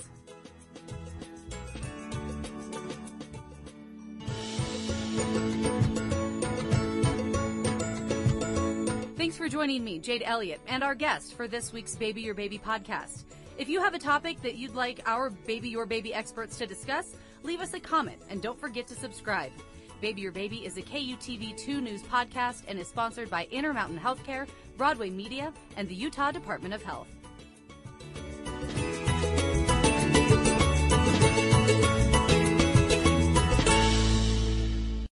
Thanks 9.17 9.37
for 9.37 9.49
joining 9.49 9.83
me, 9.83 9.99
Jade 9.99 10.23
Elliott, 10.25 10.61
and 10.67 10.83
our 10.83 10.95
guest 10.95 11.35
for 11.35 11.47
this 11.47 11.73
week's 11.73 11.95
Baby 11.95 12.21
Your 12.21 12.33
Baby 12.33 12.57
podcast. 12.57 13.25
If 13.57 13.67
you 13.67 13.83
have 13.83 13.93
a 13.93 13.99
topic 13.99 14.41
that 14.41 14.55
you'd 14.55 14.73
like 14.73 15.01
our 15.05 15.29
Baby 15.29 15.67
Your 15.67 15.85
Baby 15.85 16.13
experts 16.13 16.57
to 16.59 16.65
discuss, 16.65 17.13
leave 17.43 17.59
us 17.59 17.73
a 17.73 17.79
comment 17.79 18.21
and 18.29 18.41
don't 18.41 18.57
forget 18.57 18.87
to 18.87 18.95
subscribe. 18.95 19.51
Baby 20.01 20.21
Your 20.21 20.31
Baby 20.31 20.65
is 20.65 20.77
a 20.77 20.81
KUTV2 20.81 21.81
news 21.81 22.01
podcast 22.03 22.63
and 22.69 22.79
is 22.79 22.87
sponsored 22.87 23.29
by 23.29 23.47
Intermountain 23.51 23.99
Healthcare, 23.99 24.47
Broadway 24.77 25.09
Media, 25.09 25.51
and 25.75 25.89
the 25.89 25.95
Utah 25.95 26.31
Department 26.31 26.73
of 26.73 26.81
Health. 26.81 27.07